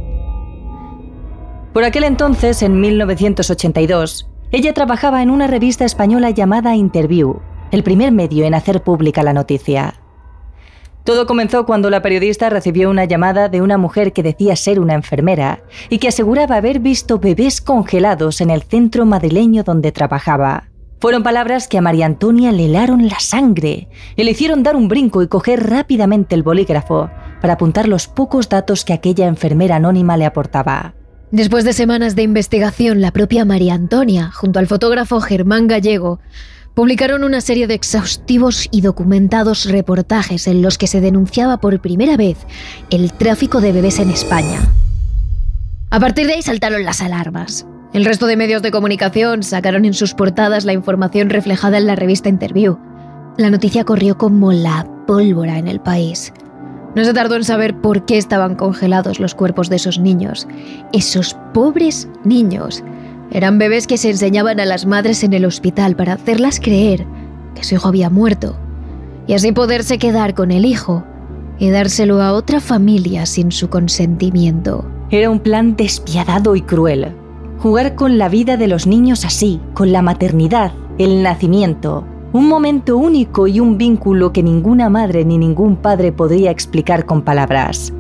Por 1.73 1.83
aquel 1.85 2.05
entonces, 2.05 2.63
en 2.63 2.81
1982, 2.81 4.29
ella 4.53 4.75
trabajaba 4.75 5.23
en 5.23 5.31
una 5.31 5.47
revista 5.47 5.85
española 5.85 6.31
llamada 6.31 6.77
Interview, 6.77 7.41
el 7.75 7.83
primer 7.83 8.13
medio 8.13 8.45
en 8.45 8.55
hacer 8.55 8.83
pública 8.83 9.23
la 9.23 9.33
noticia. 9.33 9.95
Todo 11.05 11.27
comenzó 11.27 11.67
cuando 11.67 11.91
la 11.91 12.01
periodista 12.01 12.49
recibió 12.49 12.89
una 12.89 13.05
llamada 13.05 13.51
de 13.51 13.61
una 13.61 13.77
mujer 13.77 14.15
que 14.15 14.23
decía 14.23 14.57
ser 14.57 14.81
una 14.81 14.95
enfermera 14.95 15.63
y 15.91 15.99
que 15.99 16.09
aseguraba 16.09 16.57
haber 16.57 16.79
visto 16.79 17.19
bebés 17.19 17.61
congelados 17.61 18.41
en 18.41 18.49
el 18.49 18.63
centro 18.63 19.05
madrileño 19.05 19.65
donde 19.65 19.93
trabajaba. 19.93 20.71
Fueron 21.01 21.23
palabras 21.23 21.69
que 21.69 21.77
a 21.77 21.83
María 21.83 22.07
Antonia 22.07 22.53
le 22.53 22.65
helaron 22.65 23.07
la 23.07 23.21
sangre 23.21 23.89
y 24.17 24.25
le 24.25 24.31
hicieron 24.31 24.63
dar 24.63 24.77
un 24.77 24.89
brinco 24.89 25.23
y 25.23 25.29
coger 25.29 25.69
rápidamente 25.69 26.35
el 26.35 26.43
bolígrafo 26.43 27.11
para 27.43 27.55
apuntar 27.55 27.87
los 27.87 28.09
pocos 28.09 28.49
datos 28.49 28.87
que 28.87 28.95
aquella 28.95 29.27
enfermera 29.27 29.77
anónima 29.77 30.17
le 30.17 30.25
aportaba. 30.25 30.95
Después 31.31 31.65
de 31.65 31.75
semanas 31.75 32.17
de 32.17 32.23
investigación, 32.23 33.03
la 33.03 33.11
propia 33.11 33.45
María 33.45 33.75
Antonia, 33.75 34.31
junto 34.31 34.61
al 34.61 34.67
fotógrafo 34.67 35.21
Germán 35.21 35.67
Gallego, 35.67 36.21
publicaron 36.75 37.23
una 37.23 37.41
serie 37.41 37.67
de 37.67 37.75
exhaustivos 37.75 38.69
y 38.71 38.81
documentados 38.81 39.67
reportajes 39.67 40.49
en 40.49 40.61
los 40.61 40.77
que 40.77 40.89
se 40.89 41.01
denunciaba 41.01 41.59
por 41.59 41.81
primera 41.81 42.17
vez 42.17 42.37
el 42.91 43.13
tráfico 43.13 43.61
de 43.61 43.73
bebés 43.73 44.01
en 44.01 44.11
España. 44.11 44.61
A 45.91 46.01
partir 46.01 46.27
de 46.27 46.35
ahí 46.35 46.43
saltaron 46.43 46.85
las 46.85 47.01
alarmas. 47.01 47.67
El 47.93 48.05
resto 48.05 48.27
de 48.27 48.37
medios 48.37 48.63
de 48.63 48.73
comunicación 48.73 49.45
sacaron 49.45 49.85
en 49.85 49.95
sus 49.95 50.15
portadas 50.15 50.65
la 50.65 50.73
información 50.73 51.31
reflejada 51.31 51.79
en 51.79 51.87
la 51.87 51.95
revista 51.95 52.29
Interview. 52.29 52.77
La 53.39 53.51
noticia 53.51 53.85
corrió 53.85 54.19
como 54.19 54.53
la 54.53 54.89
pólvora 55.07 55.59
en 55.59 55.69
el 55.69 55.81
país. 55.81 56.33
No 56.97 57.05
se 57.05 57.15
tardó 57.15 57.37
en 57.37 57.45
saber 57.45 57.81
por 57.81 58.05
qué 58.05 58.19
estaban 58.19 58.57
congelados 58.57 59.21
los 59.21 59.37
cuerpos 59.37 59.69
de 59.69 59.77
esos 59.77 60.01
niños. 60.01 60.49
Esos 60.93 61.37
pobres 61.53 62.09
niños 62.25 62.83
eran 63.35 63.59
bebés 63.59 63.89
que 63.89 63.99
se 63.99 64.11
enseñaban 64.11 64.61
a 64.61 64.65
las 64.65 64.87
madres 64.87 65.25
en 65.25 65.33
el 65.33 65.45
hospital 65.45 65.97
para 65.97 66.13
hacerlas 66.13 66.61
creer 66.61 67.05
que 67.57 67.65
su 67.65 67.75
hijo 67.75 67.89
había 67.89 68.09
muerto 68.09 68.57
y 69.27 69.35
así 69.35 69.51
poderse 69.51 69.99
quedar 69.99 70.35
con 70.35 70.53
el 70.53 70.65
hijo 70.65 71.05
y 71.59 71.69
dárselo 71.71 72.23
a 72.23 72.33
otra 72.33 72.61
familia 72.61 73.27
sin 73.27 73.51
su 73.51 73.69
consentimiento. 73.69 74.85
Era 75.11 75.31
un 75.31 75.41
plan 75.41 75.75
despiadado 75.75 76.55
y 76.55 76.63
cruel. 76.63 77.13
Jugar 77.59 77.97
con 77.97 78.19
la 78.19 78.29
vida 78.29 78.57
de 78.57 78.69
los 78.69 78.87
niños 78.87 79.25
así, 79.25 79.61
con 79.75 79.91
la 79.91 80.01
maternidad, 80.01 80.73
el 80.99 81.23
nacimiento, 81.25 82.07
un 82.33 82.49
momento 82.49 82.97
único 82.97 83.49
y 83.49 83.59
un 83.59 83.79
vínculo 83.79 84.33
que 84.33 84.45
ninguna 84.45 84.91
madre 84.91 85.25
ni 85.25 85.39
ningún 85.39 85.77
padre 85.77 86.13
podría 86.13 86.53
explicar 86.53 87.05
con 87.05 87.23
palabras. 87.23 87.93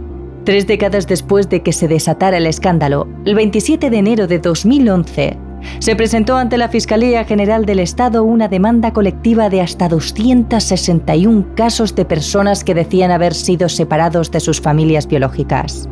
Tres 0.44 0.66
décadas 0.66 1.06
después 1.06 1.48
de 1.48 1.62
que 1.62 1.72
se 1.72 1.88
desatara 1.88 2.36
el 2.36 2.46
escándalo, 2.46 3.08
el 3.24 3.34
27 3.34 3.88
de 3.88 3.96
enero 3.96 4.26
de 4.26 4.38
2011, 4.38 5.38
se 5.78 5.96
presentó 5.96 6.36
ante 6.36 6.58
la 6.58 6.68
Fiscalía 6.68 7.24
General 7.24 7.64
del 7.64 7.78
Estado 7.78 8.22
una 8.24 8.48
demanda 8.48 8.92
colectiva 8.92 9.48
de 9.48 9.62
hasta 9.62 9.88
261 9.88 11.54
casos 11.54 11.94
de 11.94 12.04
personas 12.04 12.62
que 12.62 12.74
decían 12.74 13.10
haber 13.10 13.32
sido 13.32 13.70
separados 13.70 14.30
de 14.30 14.40
sus 14.40 14.60
familias 14.60 15.08
biológicas. 15.08 15.88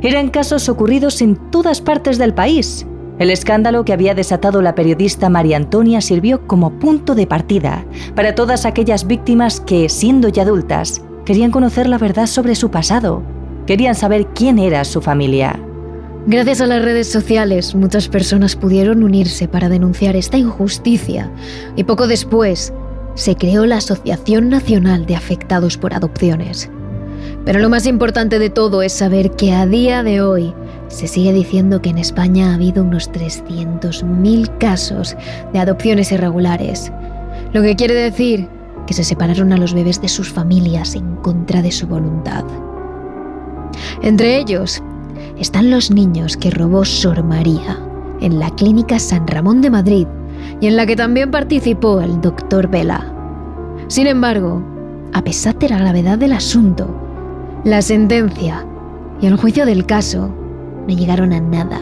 Eran 0.00 0.30
casos 0.30 0.70
ocurridos 0.70 1.20
en 1.20 1.36
todas 1.50 1.82
partes 1.82 2.16
del 2.16 2.32
país. 2.32 2.86
El 3.18 3.30
escándalo 3.30 3.84
que 3.84 3.92
había 3.92 4.14
desatado 4.14 4.62
la 4.62 4.74
periodista 4.74 5.28
María 5.28 5.58
Antonia 5.58 6.00
sirvió 6.00 6.46
como 6.46 6.78
punto 6.78 7.14
de 7.14 7.26
partida 7.26 7.84
para 8.14 8.34
todas 8.34 8.64
aquellas 8.64 9.06
víctimas 9.06 9.60
que, 9.60 9.90
siendo 9.90 10.30
ya 10.30 10.44
adultas, 10.44 11.02
querían 11.26 11.50
conocer 11.50 11.86
la 11.90 11.98
verdad 11.98 12.26
sobre 12.26 12.54
su 12.54 12.70
pasado 12.70 13.22
Querían 13.66 13.94
saber 13.94 14.26
quién 14.34 14.58
era 14.58 14.84
su 14.84 15.00
familia. 15.00 15.58
Gracias 16.26 16.60
a 16.60 16.66
las 16.66 16.82
redes 16.82 17.10
sociales, 17.10 17.74
muchas 17.74 18.08
personas 18.08 18.54
pudieron 18.54 19.02
unirse 19.02 19.48
para 19.48 19.68
denunciar 19.68 20.14
esta 20.14 20.38
injusticia 20.38 21.32
y 21.74 21.82
poco 21.84 22.06
después 22.06 22.72
se 23.14 23.34
creó 23.34 23.66
la 23.66 23.78
Asociación 23.78 24.48
Nacional 24.48 25.04
de 25.06 25.16
Afectados 25.16 25.76
por 25.76 25.94
Adopciones. 25.94 26.70
Pero 27.44 27.58
lo 27.58 27.68
más 27.68 27.86
importante 27.86 28.38
de 28.38 28.50
todo 28.50 28.82
es 28.82 28.92
saber 28.92 29.32
que 29.32 29.52
a 29.52 29.66
día 29.66 30.02
de 30.02 30.22
hoy 30.22 30.54
se 30.88 31.08
sigue 31.08 31.32
diciendo 31.32 31.82
que 31.82 31.90
en 31.90 31.98
España 31.98 32.50
ha 32.50 32.54
habido 32.54 32.84
unos 32.84 33.10
300.000 33.10 34.58
casos 34.58 35.16
de 35.52 35.58
adopciones 35.58 36.12
irregulares, 36.12 36.92
lo 37.52 37.62
que 37.62 37.74
quiere 37.74 37.94
decir 37.94 38.48
que 38.86 38.94
se 38.94 39.04
separaron 39.04 39.52
a 39.52 39.56
los 39.56 39.74
bebés 39.74 40.00
de 40.00 40.08
sus 40.08 40.30
familias 40.30 40.94
en 40.94 41.16
contra 41.16 41.62
de 41.62 41.72
su 41.72 41.86
voluntad. 41.86 42.44
Entre 44.02 44.38
ellos 44.38 44.82
están 45.38 45.70
los 45.70 45.90
niños 45.90 46.36
que 46.36 46.50
robó 46.50 46.84
Sor 46.84 47.22
María 47.22 47.78
en 48.20 48.38
la 48.38 48.50
Clínica 48.50 48.98
San 48.98 49.26
Ramón 49.26 49.60
de 49.60 49.70
Madrid 49.70 50.06
y 50.60 50.66
en 50.66 50.76
la 50.76 50.86
que 50.86 50.96
también 50.96 51.30
participó 51.30 52.00
el 52.00 52.20
doctor 52.20 52.68
Vela. 52.68 53.12
Sin 53.88 54.06
embargo, 54.06 54.62
a 55.12 55.22
pesar 55.22 55.58
de 55.58 55.68
la 55.68 55.78
gravedad 55.78 56.18
del 56.18 56.32
asunto, 56.32 56.88
la 57.64 57.82
sentencia 57.82 58.64
y 59.20 59.26
el 59.26 59.36
juicio 59.36 59.66
del 59.66 59.86
caso 59.86 60.34
no 60.86 60.94
llegaron 60.94 61.32
a 61.32 61.40
nada. 61.40 61.80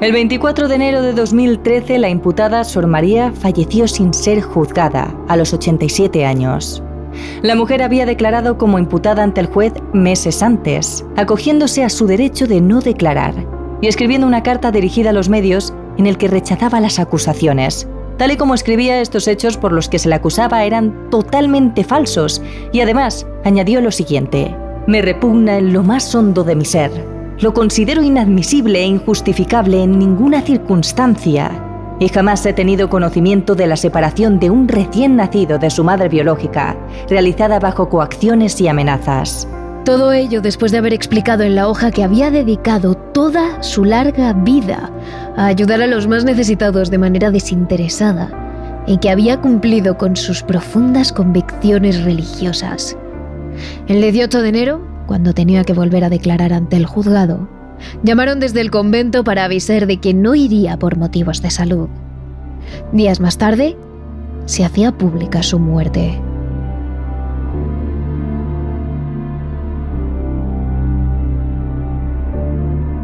El 0.00 0.12
24 0.12 0.68
de 0.68 0.74
enero 0.76 1.02
de 1.02 1.12
2013, 1.12 1.98
la 1.98 2.08
imputada 2.08 2.62
Sor 2.62 2.86
María 2.86 3.32
falleció 3.32 3.88
sin 3.88 4.14
ser 4.14 4.42
juzgada, 4.42 5.12
a 5.26 5.36
los 5.36 5.52
87 5.52 6.24
años. 6.24 6.82
La 7.42 7.54
mujer 7.54 7.82
había 7.82 8.06
declarado 8.06 8.58
como 8.58 8.78
imputada 8.78 9.22
ante 9.22 9.40
el 9.40 9.46
juez 9.46 9.72
meses 9.92 10.42
antes, 10.42 11.04
acogiéndose 11.16 11.84
a 11.84 11.88
su 11.88 12.06
derecho 12.06 12.46
de 12.46 12.60
no 12.60 12.80
declarar 12.80 13.34
y 13.80 13.86
escribiendo 13.86 14.26
una 14.26 14.42
carta 14.42 14.70
dirigida 14.72 15.10
a 15.10 15.12
los 15.12 15.28
medios 15.28 15.72
en 15.98 16.06
el 16.06 16.18
que 16.18 16.28
rechazaba 16.28 16.80
las 16.80 16.98
acusaciones. 16.98 17.88
Tal 18.16 18.32
y 18.32 18.36
como 18.36 18.54
escribía, 18.54 19.00
estos 19.00 19.28
hechos 19.28 19.56
por 19.56 19.72
los 19.72 19.88
que 19.88 19.98
se 19.98 20.08
le 20.08 20.16
acusaba 20.16 20.64
eran 20.64 21.08
totalmente 21.10 21.84
falsos 21.84 22.42
y 22.72 22.80
además 22.80 23.26
añadió 23.44 23.80
lo 23.80 23.92
siguiente, 23.92 24.56
me 24.86 25.02
repugna 25.02 25.58
en 25.58 25.72
lo 25.72 25.84
más 25.84 26.12
hondo 26.14 26.42
de 26.42 26.56
mi 26.56 26.64
ser. 26.64 26.90
Lo 27.38 27.54
considero 27.54 28.02
inadmisible 28.02 28.80
e 28.80 28.86
injustificable 28.86 29.84
en 29.84 29.96
ninguna 29.98 30.42
circunstancia 30.42 31.67
y 31.98 32.08
jamás 32.08 32.44
he 32.46 32.52
tenido 32.52 32.88
conocimiento 32.88 33.54
de 33.54 33.66
la 33.66 33.76
separación 33.76 34.38
de 34.38 34.50
un 34.50 34.68
recién 34.68 35.16
nacido 35.16 35.58
de 35.58 35.70
su 35.70 35.84
madre 35.84 36.08
biológica, 36.08 36.76
realizada 37.08 37.58
bajo 37.58 37.88
coacciones 37.88 38.60
y 38.60 38.68
amenazas. 38.68 39.48
Todo 39.84 40.12
ello 40.12 40.42
después 40.42 40.70
de 40.70 40.78
haber 40.78 40.92
explicado 40.92 41.44
en 41.44 41.54
la 41.54 41.68
hoja 41.68 41.90
que 41.90 42.04
había 42.04 42.30
dedicado 42.30 42.94
toda 42.94 43.62
su 43.62 43.84
larga 43.84 44.32
vida 44.32 44.90
a 45.36 45.46
ayudar 45.46 45.80
a 45.80 45.86
los 45.86 46.06
más 46.06 46.24
necesitados 46.24 46.90
de 46.90 46.98
manera 46.98 47.30
desinteresada 47.30 48.84
y 48.86 48.98
que 48.98 49.10
había 49.10 49.40
cumplido 49.40 49.96
con 49.96 50.14
sus 50.14 50.42
profundas 50.42 51.12
convicciones 51.12 52.04
religiosas. 52.04 52.96
El 53.86 54.00
18 54.00 54.42
de 54.42 54.48
enero, 54.48 54.80
cuando 55.06 55.32
tenía 55.32 55.64
que 55.64 55.72
volver 55.72 56.04
a 56.04 56.10
declarar 56.10 56.52
ante 56.52 56.76
el 56.76 56.86
juzgado, 56.86 57.48
Llamaron 58.02 58.40
desde 58.40 58.60
el 58.60 58.70
convento 58.70 59.24
para 59.24 59.44
avisar 59.44 59.86
de 59.86 59.98
que 59.98 60.14
no 60.14 60.34
iría 60.34 60.78
por 60.78 60.96
motivos 60.96 61.42
de 61.42 61.50
salud. 61.50 61.88
Días 62.92 63.20
más 63.20 63.38
tarde, 63.38 63.76
se 64.46 64.64
hacía 64.64 64.92
pública 64.92 65.42
su 65.42 65.58
muerte. 65.58 66.20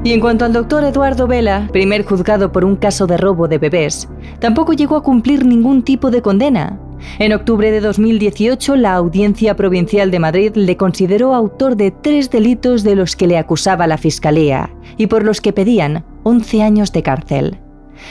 Y 0.04 0.12
en 0.12 0.20
cuanto 0.20 0.44
al 0.44 0.52
doctor 0.52 0.84
Eduardo 0.84 1.26
Vela, 1.26 1.66
primer 1.72 2.04
juzgado 2.04 2.52
por 2.52 2.62
un 2.66 2.76
caso 2.76 3.06
de 3.06 3.16
robo 3.16 3.48
de 3.48 3.56
bebés, 3.56 4.06
tampoco 4.38 4.74
llegó 4.74 4.96
a 4.96 5.02
cumplir 5.02 5.46
ningún 5.46 5.82
tipo 5.82 6.10
de 6.10 6.20
condena. 6.20 6.78
En 7.18 7.32
octubre 7.32 7.70
de 7.70 7.80
2018, 7.80 8.76
la 8.76 8.94
Audiencia 8.94 9.54
Provincial 9.54 10.10
de 10.10 10.18
Madrid 10.18 10.52
le 10.56 10.76
consideró 10.76 11.34
autor 11.34 11.76
de 11.76 11.90
tres 11.90 12.30
delitos 12.30 12.82
de 12.82 12.96
los 12.96 13.14
que 13.14 13.26
le 13.26 13.38
acusaba 13.38 13.86
la 13.86 13.98
Fiscalía 13.98 14.70
y 14.96 15.06
por 15.06 15.24
los 15.24 15.40
que 15.40 15.52
pedían 15.52 16.04
11 16.24 16.62
años 16.62 16.92
de 16.92 17.02
cárcel. 17.02 17.58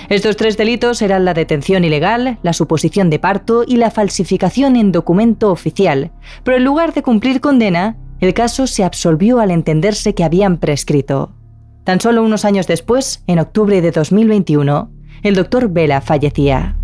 Estos 0.10 0.38
tres 0.38 0.58
delitos 0.58 1.02
eran 1.02 1.26
la 1.26 1.34
detención 1.34 1.84
ilegal, 1.84 2.40
la 2.42 2.54
suposición 2.54 3.10
de 3.10 3.20
parto 3.20 3.64
y 3.68 3.78
la 3.78 3.92
falsificación 3.92 4.76
en 4.76 4.92
documento 4.92 5.52
oficial, 5.52 6.12
pero 6.44 6.58
en 6.58 6.64
lugar 6.64 6.94
de 6.94 7.04
cumplir 7.04 7.42
condena, 7.42 7.98
el 8.20 8.34
caso 8.34 8.68
se 8.68 8.84
absolvió 8.84 9.40
al 9.40 9.52
entenderse 9.52 10.16
que 10.16 10.24
habían 10.24 10.58
prescrito. 10.58 11.36
Tan 11.84 12.00
solo 12.00 12.24
unos 12.24 12.46
años 12.46 12.68
después, 12.68 13.24
en 13.28 13.40
octubre 13.40 13.82
de 13.82 13.92
2021, 13.92 14.90
el 15.24 15.36
doctor 15.36 15.70
Vela 15.70 16.00
fallecía. 16.00 16.78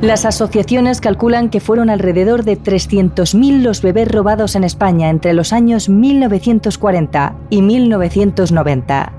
Las 0.00 0.24
asociaciones 0.24 1.00
calculan 1.00 1.50
que 1.50 1.58
fueron 1.58 1.90
alrededor 1.90 2.44
de 2.44 2.56
300.000 2.56 3.62
los 3.62 3.82
bebés 3.82 4.06
robados 4.06 4.54
en 4.54 4.62
España 4.62 5.10
entre 5.10 5.32
los 5.32 5.52
años 5.52 5.88
1940 5.88 7.34
y 7.50 7.62
1990. 7.62 9.12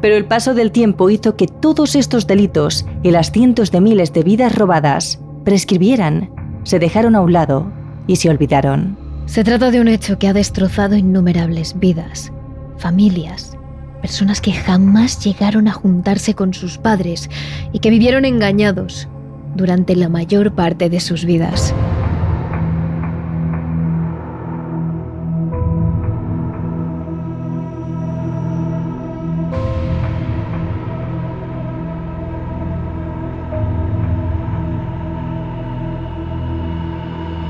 Pero 0.00 0.16
el 0.16 0.24
paso 0.24 0.54
del 0.54 0.72
tiempo 0.72 1.10
hizo 1.10 1.36
que 1.36 1.46
todos 1.46 1.94
estos 1.96 2.26
delitos 2.26 2.86
y 3.02 3.10
las 3.10 3.30
cientos 3.30 3.70
de 3.72 3.82
miles 3.82 4.14
de 4.14 4.22
vidas 4.22 4.54
robadas 4.54 5.20
prescribieran, 5.44 6.30
se 6.62 6.78
dejaron 6.78 7.14
a 7.14 7.20
un 7.20 7.34
lado 7.34 7.70
y 8.06 8.16
se 8.16 8.30
olvidaron. 8.30 8.96
Se 9.26 9.44
trata 9.44 9.70
de 9.70 9.82
un 9.82 9.88
hecho 9.88 10.18
que 10.18 10.28
ha 10.28 10.32
destrozado 10.32 10.96
innumerables 10.96 11.78
vidas, 11.78 12.32
familias, 12.78 13.58
personas 14.00 14.40
que 14.40 14.54
jamás 14.54 15.22
llegaron 15.22 15.68
a 15.68 15.72
juntarse 15.72 16.32
con 16.32 16.54
sus 16.54 16.78
padres 16.78 17.28
y 17.72 17.80
que 17.80 17.90
vivieron 17.90 18.24
engañados 18.24 19.08
durante 19.54 19.96
la 19.96 20.08
mayor 20.08 20.52
parte 20.52 20.88
de 20.88 21.00
sus 21.00 21.24
vidas. 21.24 21.74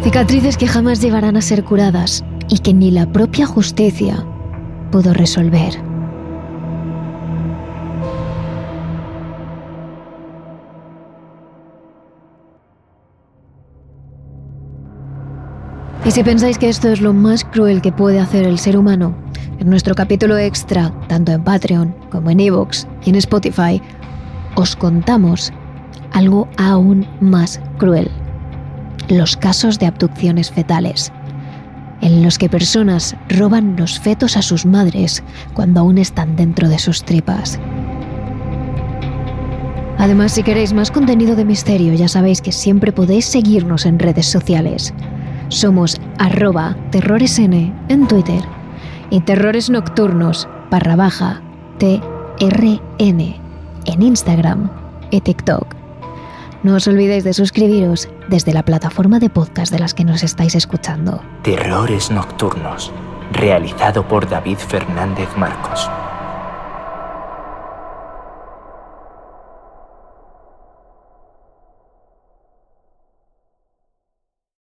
Cicatrices 0.02 0.56
que 0.56 0.66
jamás 0.66 1.00
llegarán 1.00 1.36
a 1.36 1.40
ser 1.40 1.64
curadas 1.64 2.24
y 2.48 2.58
que 2.58 2.74
ni 2.74 2.90
la 2.90 3.10
propia 3.10 3.46
justicia 3.46 4.26
pudo 4.90 5.14
resolver. 5.14 5.91
Y 16.04 16.10
si 16.10 16.24
pensáis 16.24 16.58
que 16.58 16.68
esto 16.68 16.88
es 16.88 17.00
lo 17.00 17.12
más 17.12 17.44
cruel 17.44 17.80
que 17.80 17.92
puede 17.92 18.18
hacer 18.18 18.44
el 18.44 18.58
ser 18.58 18.76
humano, 18.76 19.14
en 19.60 19.70
nuestro 19.70 19.94
capítulo 19.94 20.36
extra, 20.36 20.92
tanto 21.06 21.30
en 21.30 21.44
Patreon 21.44 21.94
como 22.10 22.28
en 22.30 22.40
Evox 22.40 22.88
y 23.04 23.10
en 23.10 23.16
Spotify, 23.16 23.80
os 24.56 24.74
contamos 24.74 25.52
algo 26.12 26.48
aún 26.56 27.06
más 27.20 27.60
cruel. 27.78 28.10
Los 29.08 29.36
casos 29.36 29.78
de 29.78 29.86
abducciones 29.86 30.50
fetales, 30.50 31.12
en 32.00 32.24
los 32.24 32.36
que 32.36 32.48
personas 32.48 33.14
roban 33.28 33.76
los 33.76 34.00
fetos 34.00 34.36
a 34.36 34.42
sus 34.42 34.66
madres 34.66 35.22
cuando 35.54 35.80
aún 35.80 35.98
están 35.98 36.34
dentro 36.34 36.68
de 36.68 36.80
sus 36.80 37.04
tripas. 37.04 37.60
Además, 39.98 40.32
si 40.32 40.42
queréis 40.42 40.72
más 40.72 40.90
contenido 40.90 41.36
de 41.36 41.44
misterio, 41.44 41.94
ya 41.94 42.08
sabéis 42.08 42.42
que 42.42 42.50
siempre 42.50 42.90
podéis 42.90 43.24
seguirnos 43.26 43.86
en 43.86 44.00
redes 44.00 44.26
sociales. 44.26 44.92
Somos 45.52 46.00
arroba 46.18 46.74
terroresn 46.90 47.74
en 47.90 48.08
Twitter 48.08 48.42
y 49.10 49.20
terrores 49.20 49.68
nocturnos 49.68 50.48
barra 50.70 50.96
baja 50.96 51.42
TRN 51.78 53.20
en 53.84 54.02
Instagram 54.02 54.70
y 55.10 55.20
TikTok. 55.20 55.76
No 56.62 56.76
os 56.76 56.88
olvidéis 56.88 57.24
de 57.24 57.34
suscribiros 57.34 58.08
desde 58.28 58.54
la 58.54 58.64
plataforma 58.64 59.18
de 59.18 59.28
podcast 59.28 59.70
de 59.70 59.78
las 59.78 59.92
que 59.92 60.06
nos 60.06 60.22
estáis 60.22 60.54
escuchando. 60.54 61.20
Terrores 61.42 62.10
Nocturnos, 62.10 62.90
realizado 63.32 64.08
por 64.08 64.30
David 64.30 64.56
Fernández 64.56 65.28
Marcos. 65.36 65.86